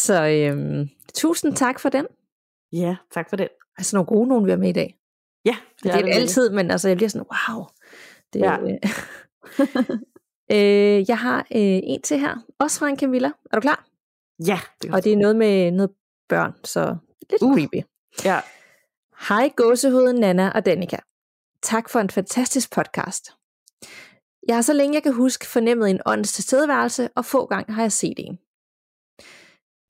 [0.04, 2.06] så øhm, tusind tak for den.
[2.72, 3.48] Ja, tak for det.
[3.78, 4.98] Altså nogle gode nogen, vi har med i dag.
[5.44, 7.64] Ja, det, det er det altid, men altså jeg bliver sådan, wow.
[8.32, 8.56] Det, ja.
[10.52, 13.30] øh, jeg har øh, en til her, også fra en Camilla.
[13.52, 13.86] Er du klar?
[14.46, 14.60] Ja.
[14.82, 15.90] Det og det er noget med noget
[16.28, 16.96] børn, så
[17.30, 17.54] lidt uh.
[17.54, 17.86] creepy.
[18.24, 18.40] Ja.
[19.28, 20.96] Hej gåsehuden Nana og Danika.
[21.62, 23.32] Tak for en fantastisk podcast.
[24.48, 27.82] Jeg har så længe jeg kan huske fornemmet en ånds tilstedeværelse, og få gange har
[27.82, 28.38] jeg set en.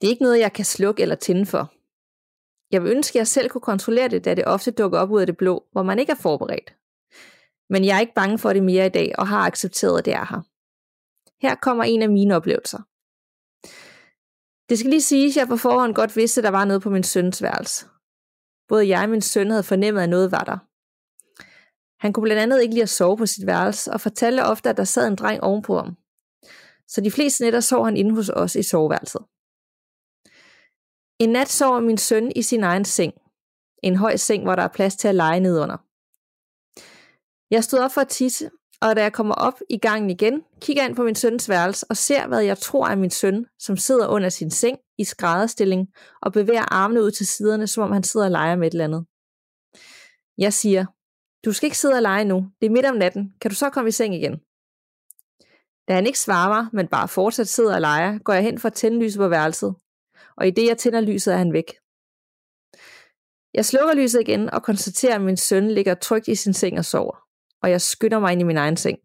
[0.01, 1.73] Det er ikke noget, jeg kan slukke eller tænde for.
[2.71, 5.21] Jeg vil ønske, at jeg selv kunne kontrollere det, da det ofte dukker op ud
[5.21, 6.76] af det blå, hvor man ikke er forberedt.
[7.69, 10.13] Men jeg er ikke bange for det mere i dag, og har accepteret, at det
[10.13, 10.41] er her.
[11.41, 12.77] Her kommer en af mine oplevelser.
[14.69, 16.89] Det skal lige siges, at jeg på forhånd godt vidste, at der var noget på
[16.89, 17.85] min søns værelse.
[18.67, 20.57] Både jeg og min søn havde fornemmet, at noget var der.
[22.03, 24.77] Han kunne blandt andet ikke lide at sove på sit værelse, og fortalte ofte, at
[24.77, 25.95] der sad en dreng ovenpå ham.
[26.87, 29.21] Så de fleste nætter sov han inde hos os i soveværelset.
[31.19, 33.13] En nat sover min søn i sin egen seng.
[33.83, 35.86] En høj seng, hvor der er plads til at lege nedunder.
[37.51, 38.49] Jeg stod op for at tisse,
[38.81, 41.85] og da jeg kommer op i gangen igen, kigger jeg ind på min søns værelse
[41.89, 45.87] og ser, hvad jeg tror er min søn, som sidder under sin seng i skrædderstilling
[46.21, 48.83] og bevæger armene ud til siderne, som om han sidder og leger med et eller
[48.83, 49.05] andet.
[50.37, 50.85] Jeg siger,
[51.45, 52.51] du skal ikke sidde og lege nu.
[52.61, 53.33] Det er midt om natten.
[53.41, 54.39] Kan du så komme i seng igen?
[55.87, 58.67] Da han ikke svarer mig, men bare fortsat sidder og leger, går jeg hen for
[58.67, 59.75] at tænde lyset på værelset.
[60.37, 61.73] Og i det jeg tænder lyset, er han væk.
[63.53, 66.85] Jeg slukker lyset igen og konstaterer, at min søn ligger trygt i sin seng og
[66.85, 67.26] sover.
[67.63, 68.99] Og jeg skynder mig ind i min egen seng.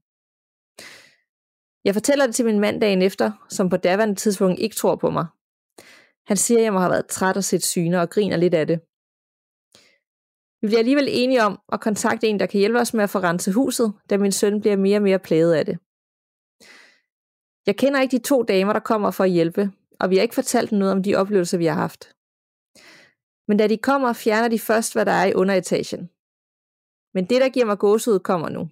[1.84, 5.10] Jeg fortæller det til min mand dagen efter, som på daværende tidspunkt ikke tror på
[5.10, 5.26] mig.
[6.26, 8.66] Han siger, at jeg må have været træt og set syner og griner lidt af
[8.66, 8.80] det.
[10.60, 13.18] Vi bliver alligevel enige om at kontakte en, der kan hjælpe os med at få
[13.18, 15.78] renset huset, da min søn bliver mere og mere plaget af det.
[17.66, 20.34] Jeg kender ikke de to damer, der kommer for at hjælpe, og vi har ikke
[20.34, 22.16] fortalt noget om de oplevelser, vi har haft.
[23.48, 26.10] Men da de kommer, fjerner de først, hvad der er i underetagen.
[27.14, 28.68] Men det, der giver mig gåsehud, kommer nu.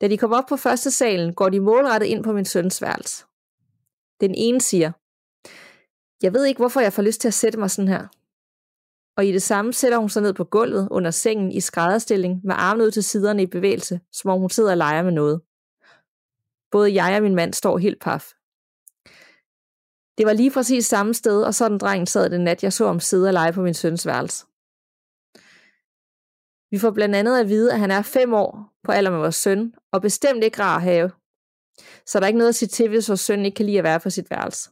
[0.00, 3.24] Da de kommer op på første salen, går de målrettet ind på min søns værelse.
[4.20, 4.92] Den ene siger,
[6.22, 8.06] jeg ved ikke, hvorfor jeg får lyst til at sætte mig sådan her.
[9.16, 12.54] Og i det samme sætter hun sig ned på gulvet under sengen i skrædderstilling med
[12.58, 15.40] armene ud til siderne i bevægelse, som om hun sidder og leger med noget.
[16.70, 18.32] Både jeg og min mand står helt paf.
[20.18, 23.00] Det var lige præcis samme sted, og sådan drengen sad den nat, jeg så om
[23.00, 24.44] sidde og lege på min søns værelse.
[26.70, 29.36] Vi får blandt andet at vide, at han er fem år på alder med vores
[29.36, 31.10] søn, og bestemt ikke rar at have.
[32.06, 33.84] Så der er ikke noget at sige til, hvis vores søn ikke kan lide at
[33.84, 34.70] være på sit værelse.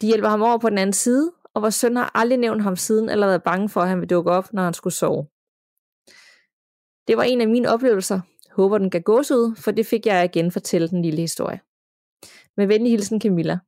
[0.00, 2.76] De hjælper ham over på den anden side, og vores søn har aldrig nævnt ham
[2.76, 5.26] siden, eller været bange for, at han vil dukke op, når han skulle sove.
[7.08, 8.20] Det var en af mine oplevelser.
[8.50, 11.60] Håber, den kan gås ud, for det fik jeg igen fortælle den lille historie.
[12.56, 13.58] Med venlig hilsen, Camilla.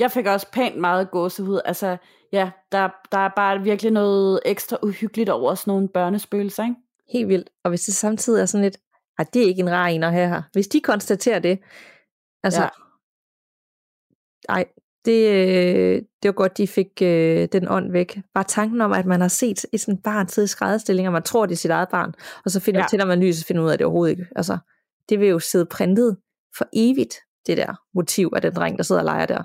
[0.00, 1.60] Jeg fik også pænt meget gåsehud.
[1.64, 1.96] Altså,
[2.32, 6.76] ja, der, der er bare virkelig noget ekstra uhyggeligt over sådan nogle børnespøgelser, ikke?
[7.12, 7.50] Helt vildt.
[7.64, 8.76] Og hvis det samtidig er sådan lidt,
[9.18, 10.42] at det er ikke en rar en at have her.
[10.52, 11.58] Hvis de konstaterer det,
[12.42, 12.68] altså, ja.
[14.48, 14.64] ej,
[15.04, 18.18] det, øh, det var godt, de fik øh, den ånd væk.
[18.34, 21.22] Bare tanken om, at man har set et sådan barn sidde i skrædderstilling, og man
[21.22, 22.86] tror, det er sit eget barn, og så finder ja.
[22.90, 24.26] tænder man lyset og finder ud af, det overhovedet ikke.
[24.36, 24.58] Altså,
[25.08, 26.16] det vil jo sidde printet
[26.58, 27.14] for evigt,
[27.46, 29.42] det der motiv af den dreng, der sidder og leger der.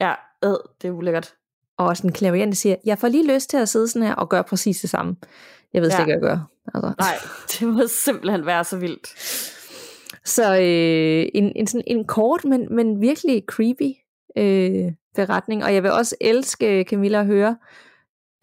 [0.00, 0.14] Ja,
[0.44, 0.50] øh,
[0.82, 1.34] det er ulækkert.
[1.78, 4.28] Og også en klaverende siger, jeg får lige lyst til at sidde sådan her og
[4.28, 5.16] gøre præcis det samme.
[5.72, 5.98] Jeg ved ja.
[5.98, 6.38] ikke, hvad jeg gør.
[6.74, 6.94] Altså.
[6.98, 7.14] Nej,
[7.52, 9.08] det må simpelthen være så vildt.
[10.24, 13.92] Så øh, en, en, sådan, en kort, men, men virkelig creepy
[14.36, 15.64] øh, beretning.
[15.64, 17.56] Og jeg vil også elske, Camilla, at høre,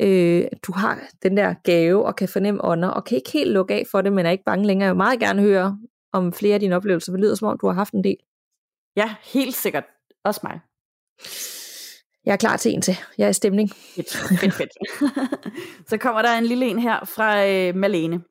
[0.02, 3.74] øh, du har den der gave og kan fornemme ånder, og kan ikke helt lukke
[3.74, 4.86] af for det, men er ikke bange længere.
[4.86, 5.80] Jeg vil meget gerne høre
[6.14, 7.12] om flere af dine oplevelser.
[7.12, 8.18] Det lyder som om, du har haft en del.
[8.96, 9.84] Ja, helt sikkert.
[10.24, 10.60] Også mig.
[12.26, 12.98] Jeg er klar til en til.
[13.18, 13.70] Jeg er i stemning.
[13.96, 14.72] Fedt, fedt, fedt.
[15.90, 18.24] Så kommer der en lille en her fra øh, Malene,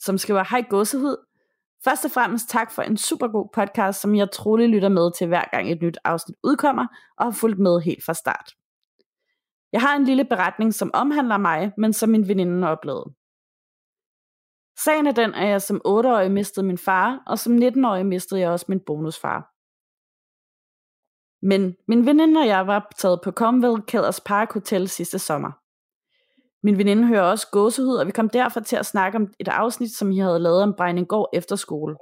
[0.00, 1.16] som skriver, Hej gåsehud.
[1.84, 5.26] Først og fremmest tak for en super god podcast, som jeg trolig lytter med til
[5.26, 6.86] hver gang et nyt afsnit udkommer,
[7.18, 8.52] og har fulgt med helt fra start.
[9.72, 13.14] Jeg har en lille beretning, som omhandler mig, men som min veninde oplevede.
[14.84, 18.50] Sagen er den, at jeg som 8-årig mistede min far, og som 19-årig mistede jeg
[18.50, 19.50] også min bonusfar.
[21.42, 25.52] Men min veninde og jeg var taget på Comville Kellers Park Hotel sidste sommer.
[26.62, 29.90] Min veninde hører også gåsehud, og vi kom derfor til at snakke om et afsnit,
[29.90, 31.96] som I havde lavet om Brejningård efter skole.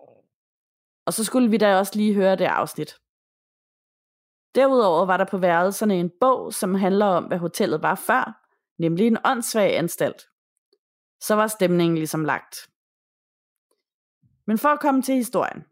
[1.07, 2.95] Og så skulle vi da også lige høre det afsnit.
[4.55, 8.45] Derudover var der på værelserne en bog, som handler om, hvad hotellet var før,
[8.79, 10.23] nemlig en åndssvag anstalt.
[11.21, 12.57] Så var stemningen ligesom lagt.
[14.47, 15.65] Men for at komme til historien.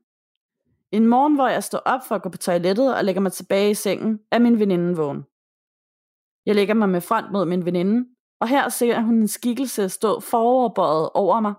[0.97, 3.71] En morgen, hvor jeg står op for at gå på toilettet og lægger mig tilbage
[3.71, 5.23] i sengen, er min veninde vågen.
[6.47, 8.09] Jeg lægger mig med front mod min veninde,
[8.41, 11.55] og her ser hun en skikkelse stå foroverbøjet over mig,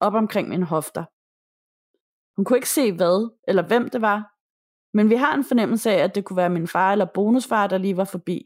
[0.00, 1.04] op omkring mine hofter.
[2.36, 4.18] Hun kunne ikke se hvad eller hvem det var,
[4.96, 7.78] men vi har en fornemmelse af, at det kunne være min far eller bonusfar, der
[7.78, 8.38] lige var forbi.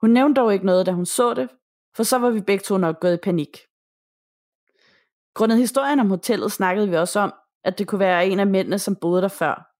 [0.00, 1.48] Hun nævnte dog ikke noget, da hun så det,
[1.96, 3.58] for så var vi begge to nok gået i panik.
[5.34, 7.32] Grundet historien om hotellet snakkede vi også om,
[7.64, 9.70] at det kunne være en af mændene, som boede der før.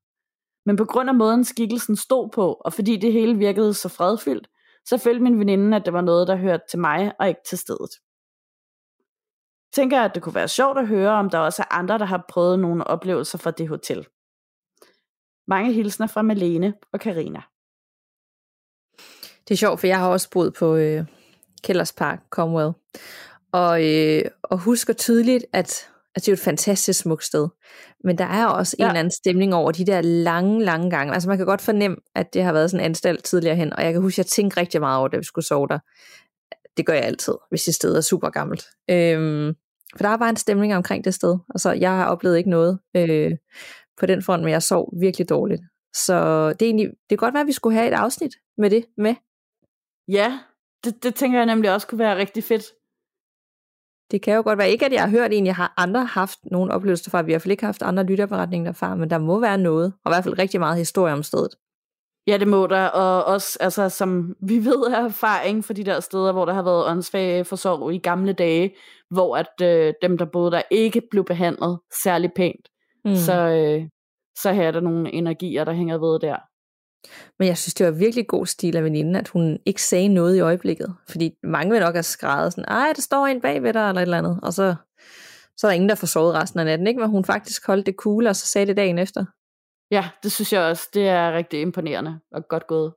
[0.66, 4.48] Men på grund af måden skikkelsen stod på, og fordi det hele virkede så fredfyldt,
[4.84, 7.58] så følte min veninde, at det var noget, der hørte til mig og ikke til
[7.58, 7.90] stedet.
[9.72, 12.24] Tænker, at det kunne være sjovt at høre, om der også er andre, der har
[12.28, 14.06] prøvet nogle oplevelser fra det hotel.
[15.46, 17.42] Mange hilsner fra Malene og Karina.
[19.48, 21.06] Det er sjovt, for jeg har også boet på øh,
[21.62, 22.72] Kælders Park, Comwell.
[23.52, 27.48] Og, øh, og husker tydeligt, at Altså, det er jo et fantastisk smukt sted.
[28.04, 28.84] Men der er også ja.
[28.84, 31.14] en eller anden stemning over de der lange, lange gange.
[31.14, 33.72] Altså, man kan godt fornemme, at det har været sådan en anstalt tidligere hen.
[33.72, 35.78] Og jeg kan huske, at jeg tænkte rigtig meget over, da vi skulle sove der.
[36.76, 38.64] Det gør jeg altid, hvis det sted er super gammelt.
[38.90, 39.54] Øhm,
[39.96, 41.38] for der er bare en stemning omkring det sted.
[41.54, 43.32] Altså, jeg har oplevet ikke noget øh,
[44.00, 45.62] på den front, men jeg sov virkelig dårligt.
[45.94, 48.70] Så det er, egentlig, det kan godt være, at vi skulle have et afsnit med
[48.70, 49.14] det med.
[50.08, 50.38] Ja,
[50.84, 52.64] det, det tænker jeg nemlig også kunne være rigtig fedt.
[54.10, 56.72] Det kan jo godt være, ikke at jeg har hørt egentlig, har andre haft nogle
[56.72, 59.40] oplevelser fra, vi har i hvert fald ikke haft andre lytterberetninger derfra, men der må
[59.40, 61.50] være noget, og i hvert fald rigtig meget historie om stedet.
[62.26, 66.00] Ja, det må der, og også, altså, som vi ved af erfaring for de der
[66.00, 68.74] steder, hvor der har været åndssvage forsorg i gamle dage,
[69.10, 72.68] hvor at øh, dem, der boede der, ikke blev behandlet særlig pænt.
[73.04, 73.16] Mm.
[73.16, 73.88] Så, øh,
[74.36, 76.36] så her er der nogle energier, der hænger ved der.
[77.38, 80.36] Men jeg synes, det var virkelig god stil af veninden, at hun ikke sagde noget
[80.36, 80.94] i øjeblikket.
[81.08, 84.00] Fordi mange vil nok have skrevet sådan, ej, der står en bag ved dig, eller
[84.00, 84.40] et eller andet.
[84.42, 84.74] Og så,
[85.56, 87.00] så er der ingen, der får sovet resten af natten, ikke?
[87.00, 89.24] Men hun faktisk holdt det cool, og så sagde det dagen efter.
[89.90, 92.92] Ja, det synes jeg også, det er rigtig imponerende og godt gået.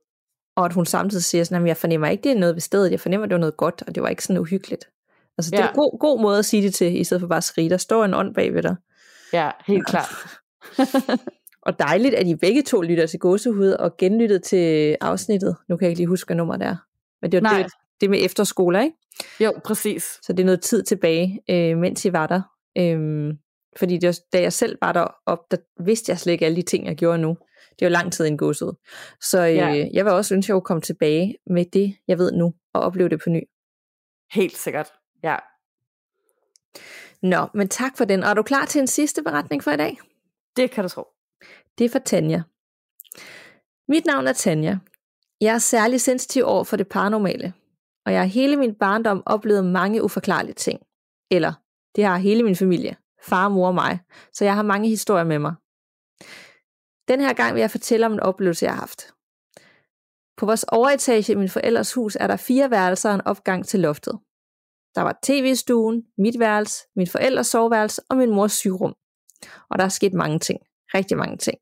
[0.58, 2.92] Og at hun samtidig siger sådan, at jeg fornemmer ikke, det er noget ved stedet,
[2.92, 4.86] jeg fornemmer, det var noget godt, og det var ikke sådan uhyggeligt.
[5.38, 5.64] Altså, det Ja.
[5.64, 7.70] er en god, god måde at sige det til, i stedet for bare at skrige,
[7.70, 8.76] der står en ånd bag ved dig.
[9.34, 10.10] Ja, helt klart.
[11.68, 15.56] Og dejligt, at I begge to lytter til gåsehud og genlyttet til afsnittet.
[15.70, 16.76] Nu kan jeg ikke lige huske, hvad nummer det er.
[17.22, 17.64] Men det var Nej.
[17.64, 18.96] det, det med efterskoler, ikke?
[19.40, 20.04] Jo, præcis.
[20.22, 22.42] Så det er noget tid tilbage, øh, mens I var der.
[22.78, 23.38] Øhm,
[23.78, 26.62] fordi det var, da jeg selv var deroppe, der vidste jeg slet ikke alle de
[26.62, 27.38] ting, jeg gjorde nu.
[27.80, 28.76] Det var lang tid inden godset.
[29.22, 29.88] Så øh, Ja.
[29.94, 32.82] jeg vil også ønske, at jeg kunne komme tilbage med det, jeg ved nu, og
[32.82, 33.42] opleve det på ny.
[34.32, 34.88] Helt sikkert.
[35.24, 35.36] Ja.
[37.22, 38.24] Nå, men tak for den.
[38.24, 39.98] Og er du klar til en sidste beretning for i dag?
[40.58, 41.04] Det kan du tro.
[41.78, 42.42] Det er fra Tanja.
[43.88, 44.78] Mit navn er Tanja.
[45.42, 47.54] Jeg er særlig sensitiv over for det paranormale,
[48.06, 50.80] og jeg har hele min barndom oplevet mange uforklarlige ting.
[51.32, 51.54] Eller,
[51.96, 54.00] det har hele min familie, far, mor og mig,
[54.34, 55.56] så jeg har mange historier med mig.
[57.08, 59.14] Den her gang vil jeg fortælle om en oplevelse, jeg har haft.
[60.38, 63.80] På vores overetage i min forældres hus er der fire værelser og en opgang til
[63.80, 64.20] loftet.
[64.96, 68.96] Der var tv-stuen, mit værelse, min forældres soveværelse og min mors sygerum.
[69.70, 70.60] Og der er sket mange ting.
[70.94, 71.58] Rigtig mange ting.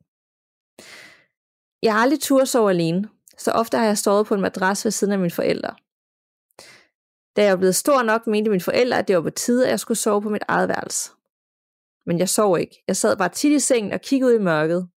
[1.84, 4.92] Jeg har aldrig tur sove alene, så ofte har jeg sovet på en madras ved
[4.92, 5.76] siden af mine forældre.
[7.36, 9.72] Da jeg var blevet stor nok, mente mine forældre, at det var på tide, at
[9.72, 11.12] jeg skulle sove på mit eget værelse.
[12.06, 12.84] Men jeg sov ikke.
[12.88, 14.90] Jeg sad bare tit i sengen og kiggede ud i mørket.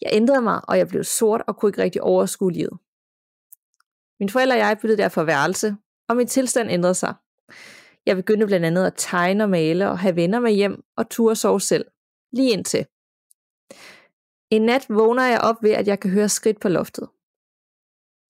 [0.00, 2.78] Jeg ændrede mig, og jeg blev sort og kunne ikke rigtig overskue livet.
[4.20, 5.76] Mine forældre og jeg byttede derfor værelse,
[6.08, 7.14] og min tilstand ændrede sig.
[8.06, 11.36] Jeg begyndte blandt andet at tegne og male og have venner med hjem og turde
[11.36, 11.84] sove selv.
[12.32, 12.86] Lige indtil.
[14.52, 17.08] En nat vågner jeg op ved, at jeg kan høre skridt på loftet.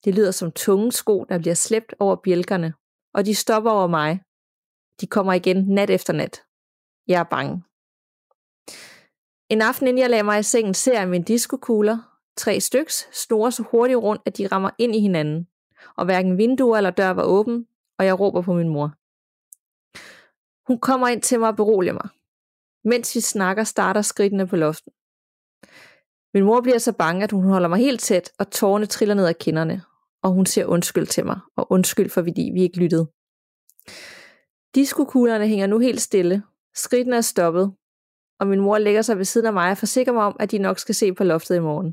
[0.04, 2.74] Det lyder som tunge sko, der bliver slæbt over bjælkerne,
[3.14, 4.22] og de stopper over mig.
[5.00, 6.42] De kommer igen nat efter nat.
[7.06, 7.62] Jeg er bange.
[9.48, 13.52] En aften, inden jeg lagde mig i sengen, ser jeg mine diskokugler, tre styks, snore
[13.52, 15.48] så hurtigt rundt, at de rammer ind i hinanden,
[15.96, 17.66] og hverken vinduer eller dør var åben,
[17.98, 18.92] og jeg råber på min mor.
[20.66, 22.08] Hun kommer ind til mig og beroliger mig.
[22.84, 24.92] Mens vi snakker, starter skridtene på loften.
[26.34, 29.26] Min mor bliver så bange, at hun holder mig helt tæt, og tårerne triller ned
[29.26, 29.82] ad kinderne,
[30.22, 33.06] og hun siger undskyld til mig, og undskyld for, fordi vi ikke lyttede.
[34.74, 36.42] Diskokuglerne hænger nu helt stille,
[36.74, 37.74] skridtene er stoppet,
[38.40, 40.58] og min mor lægger sig ved siden af mig og forsikrer mig om, at de
[40.58, 41.92] nok skal se på loftet i morgen.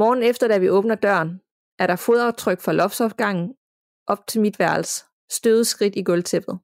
[0.00, 1.40] Morgen efter, da vi åbner døren,
[1.78, 3.54] er der fodaftryk fra loftsopgangen
[4.06, 6.58] op til mit værelse, støvet skridt i gulvtæppet.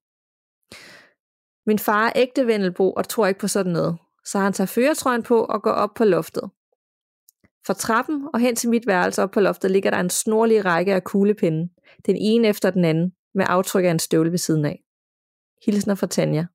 [1.66, 5.22] Min far er ægte Vendelbo og tror ikke på sådan noget, så han tager føretrøjen
[5.22, 6.50] på og går op på loftet.
[7.66, 10.94] Fra trappen og hen til mit værelse op på loftet ligger der en snorlig række
[10.94, 11.68] af kuglepinde,
[12.06, 14.84] den ene efter den anden, med aftryk af en støvle ved siden af.
[15.66, 16.46] Hilsner fra Tanja.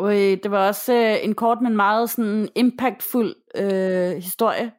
[0.00, 4.72] Øh, det var også øh, en kort, men meget sådan impactfuld øh, historie.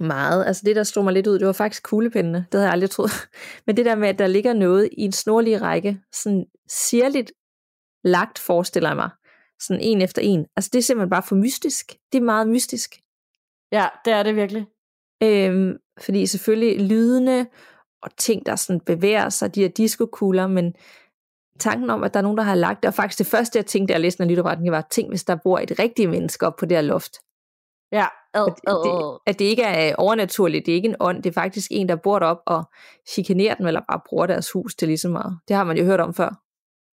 [0.00, 0.46] Meget.
[0.46, 2.38] Altså det, der slog mig lidt ud, det var faktisk kuglepindene.
[2.38, 3.28] Det havde jeg aldrig troet.
[3.66, 7.32] Men det der med, at der ligger noget i en snorlig række, sådan sirligt
[8.06, 9.10] lagt, forestiller jeg mig.
[9.60, 10.46] Sådan en efter en.
[10.56, 11.92] Altså det er simpelthen bare for mystisk.
[12.12, 12.94] Det er meget mystisk.
[13.72, 14.66] Ja, det er det virkelig.
[15.22, 17.46] Øhm, fordi selvfølgelig lydene
[18.02, 20.74] og ting, der sådan bevæger sig, de her diskokugler, men
[21.58, 23.66] tanken om, at der er nogen, der har lagt det, og faktisk det første, jeg
[23.66, 26.56] tænkte, da jeg læste den lytopretning, var, tænk, hvis der bor et rigtigt menneske op
[26.56, 27.12] på det her loft.
[27.92, 29.18] Ja, ad, At, ad, det, ad.
[29.26, 31.96] at det ikke er overnaturligt, det er ikke en ånd, det er faktisk en, der
[31.96, 32.64] bor derop og
[33.08, 36.00] chikanerer dem, eller bare bruger deres hus til ligesom at, det har man jo hørt
[36.00, 36.45] om før.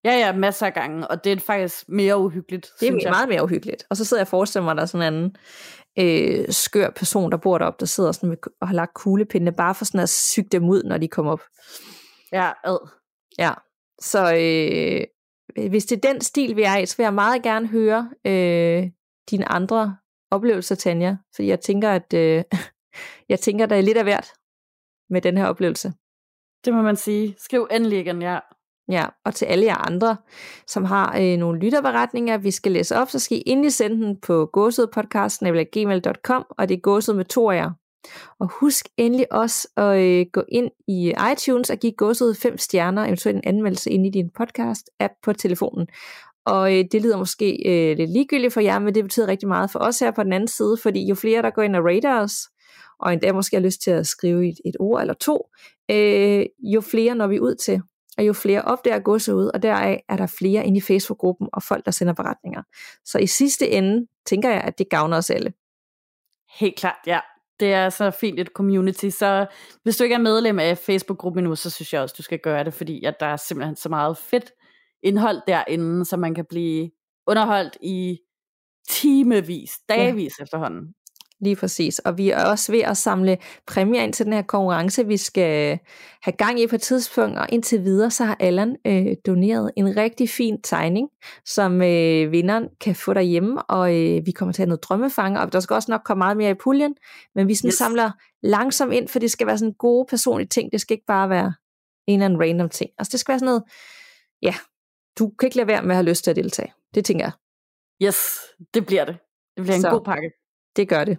[0.04, 3.10] Ja, ja, masser af gange, og det er faktisk mere uhyggeligt, Det er synes jeg.
[3.10, 3.84] meget mere uhyggeligt.
[3.90, 5.36] Og så sidder jeg og forestiller mig, at der er sådan en anden
[5.98, 9.74] øh, skør person, der bor deroppe, der sidder sådan med, og har lagt kuglepinde, bare
[9.74, 11.42] for sådan at syge dem ud, når de kommer op.
[12.32, 12.88] Ja, ad.
[13.38, 13.52] Ja,
[14.00, 17.66] så øh, hvis det er den stil, vi er i, så vil jeg meget gerne
[17.66, 18.90] høre øh,
[19.30, 19.96] dine andre
[20.30, 21.16] oplevelser, Tanja.
[21.34, 22.44] Fordi jeg tænker, at øh,
[23.28, 24.26] jeg tænker, der er lidt af værd
[25.10, 25.92] med den her oplevelse.
[26.64, 27.34] Det må man sige.
[27.38, 28.38] Skriv endelig igen, ja.
[28.92, 30.16] Ja, og til alle jer andre,
[30.66, 34.16] som har øh, nogle lytterberetninger, vi skal læse op, så skal I endelig sende den
[34.20, 37.70] på gåsødpodcast.gmail.com, og det er gåsød med to af jer.
[38.40, 43.04] Og husk endelig også at øh, gå ind i iTunes og give gåsød fem stjerner,
[43.04, 45.86] eventuelt en anmeldelse ind i din podcast-app på telefonen.
[46.46, 49.70] Og øh, det lyder måske øh, lidt ligegyldigt for jer, men det betyder rigtig meget
[49.70, 52.20] for os her på den anden side, fordi jo flere, der går ind og rater
[52.20, 52.34] os,
[53.00, 55.48] og endda måske har lyst til at skrive et, et ord eller to,
[55.90, 57.82] øh, jo flere når vi ud til
[58.18, 61.84] og jo flere opdager ud, og deraf er der flere inde i Facebook-gruppen og folk,
[61.84, 62.62] der sender beretninger.
[63.04, 65.52] Så i sidste ende tænker jeg, at det gavner os alle.
[66.58, 67.20] Helt klart, ja.
[67.60, 69.46] Det er så fint et community, så
[69.82, 72.64] hvis du ikke er medlem af Facebook-gruppen nu, så synes jeg også, du skal gøre
[72.64, 74.52] det, fordi at der er simpelthen så meget fedt
[75.02, 76.90] indhold derinde, så man kan blive
[77.26, 78.18] underholdt i
[78.88, 80.42] timevis, dagvis ja.
[80.42, 80.94] efterhånden.
[81.42, 81.98] Lige præcis.
[81.98, 85.78] Og vi er også ved at samle præmier ind til den her konkurrence, vi skal
[86.22, 87.38] have gang i på et tidspunkt.
[87.38, 91.08] Og indtil videre, så har Allan øh, doneret en rigtig fin tegning,
[91.44, 93.62] som øh, vinderen kan få derhjemme.
[93.62, 96.18] Og øh, vi kommer til at have noget drømmefanger, og der skal også nok komme
[96.18, 96.94] meget mere i puljen.
[97.34, 97.74] Men vi sådan yes.
[97.74, 98.10] samler
[98.42, 100.72] langsomt ind, for det skal være sådan gode personlige ting.
[100.72, 101.54] Det skal ikke bare være
[102.06, 102.90] en eller anden random ting.
[102.98, 103.62] Altså det skal være sådan noget,
[104.42, 104.54] ja,
[105.18, 106.72] du kan ikke lade være med at have lyst til at deltage.
[106.94, 107.32] Det tænker jeg.
[108.08, 108.38] Yes,
[108.74, 109.16] det bliver det.
[109.56, 110.30] Det bliver en så, god pakke.
[110.76, 111.18] Det gør det.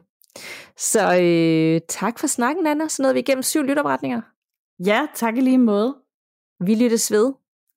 [0.77, 2.87] Så øh, tak for snakken, Anna.
[2.87, 4.21] Så nåede vi igennem syv lytopretninger.
[4.85, 5.95] Ja, tak i lige måde.
[6.59, 7.33] Vi lyttes ved.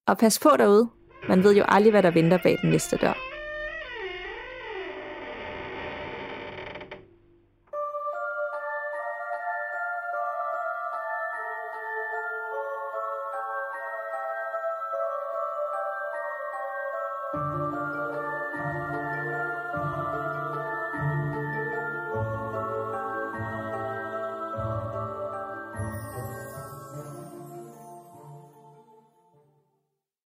[0.07, 0.89] Og pas på derude.
[1.29, 3.36] Man ved jo aldrig, hvad der venter bag den næste dør.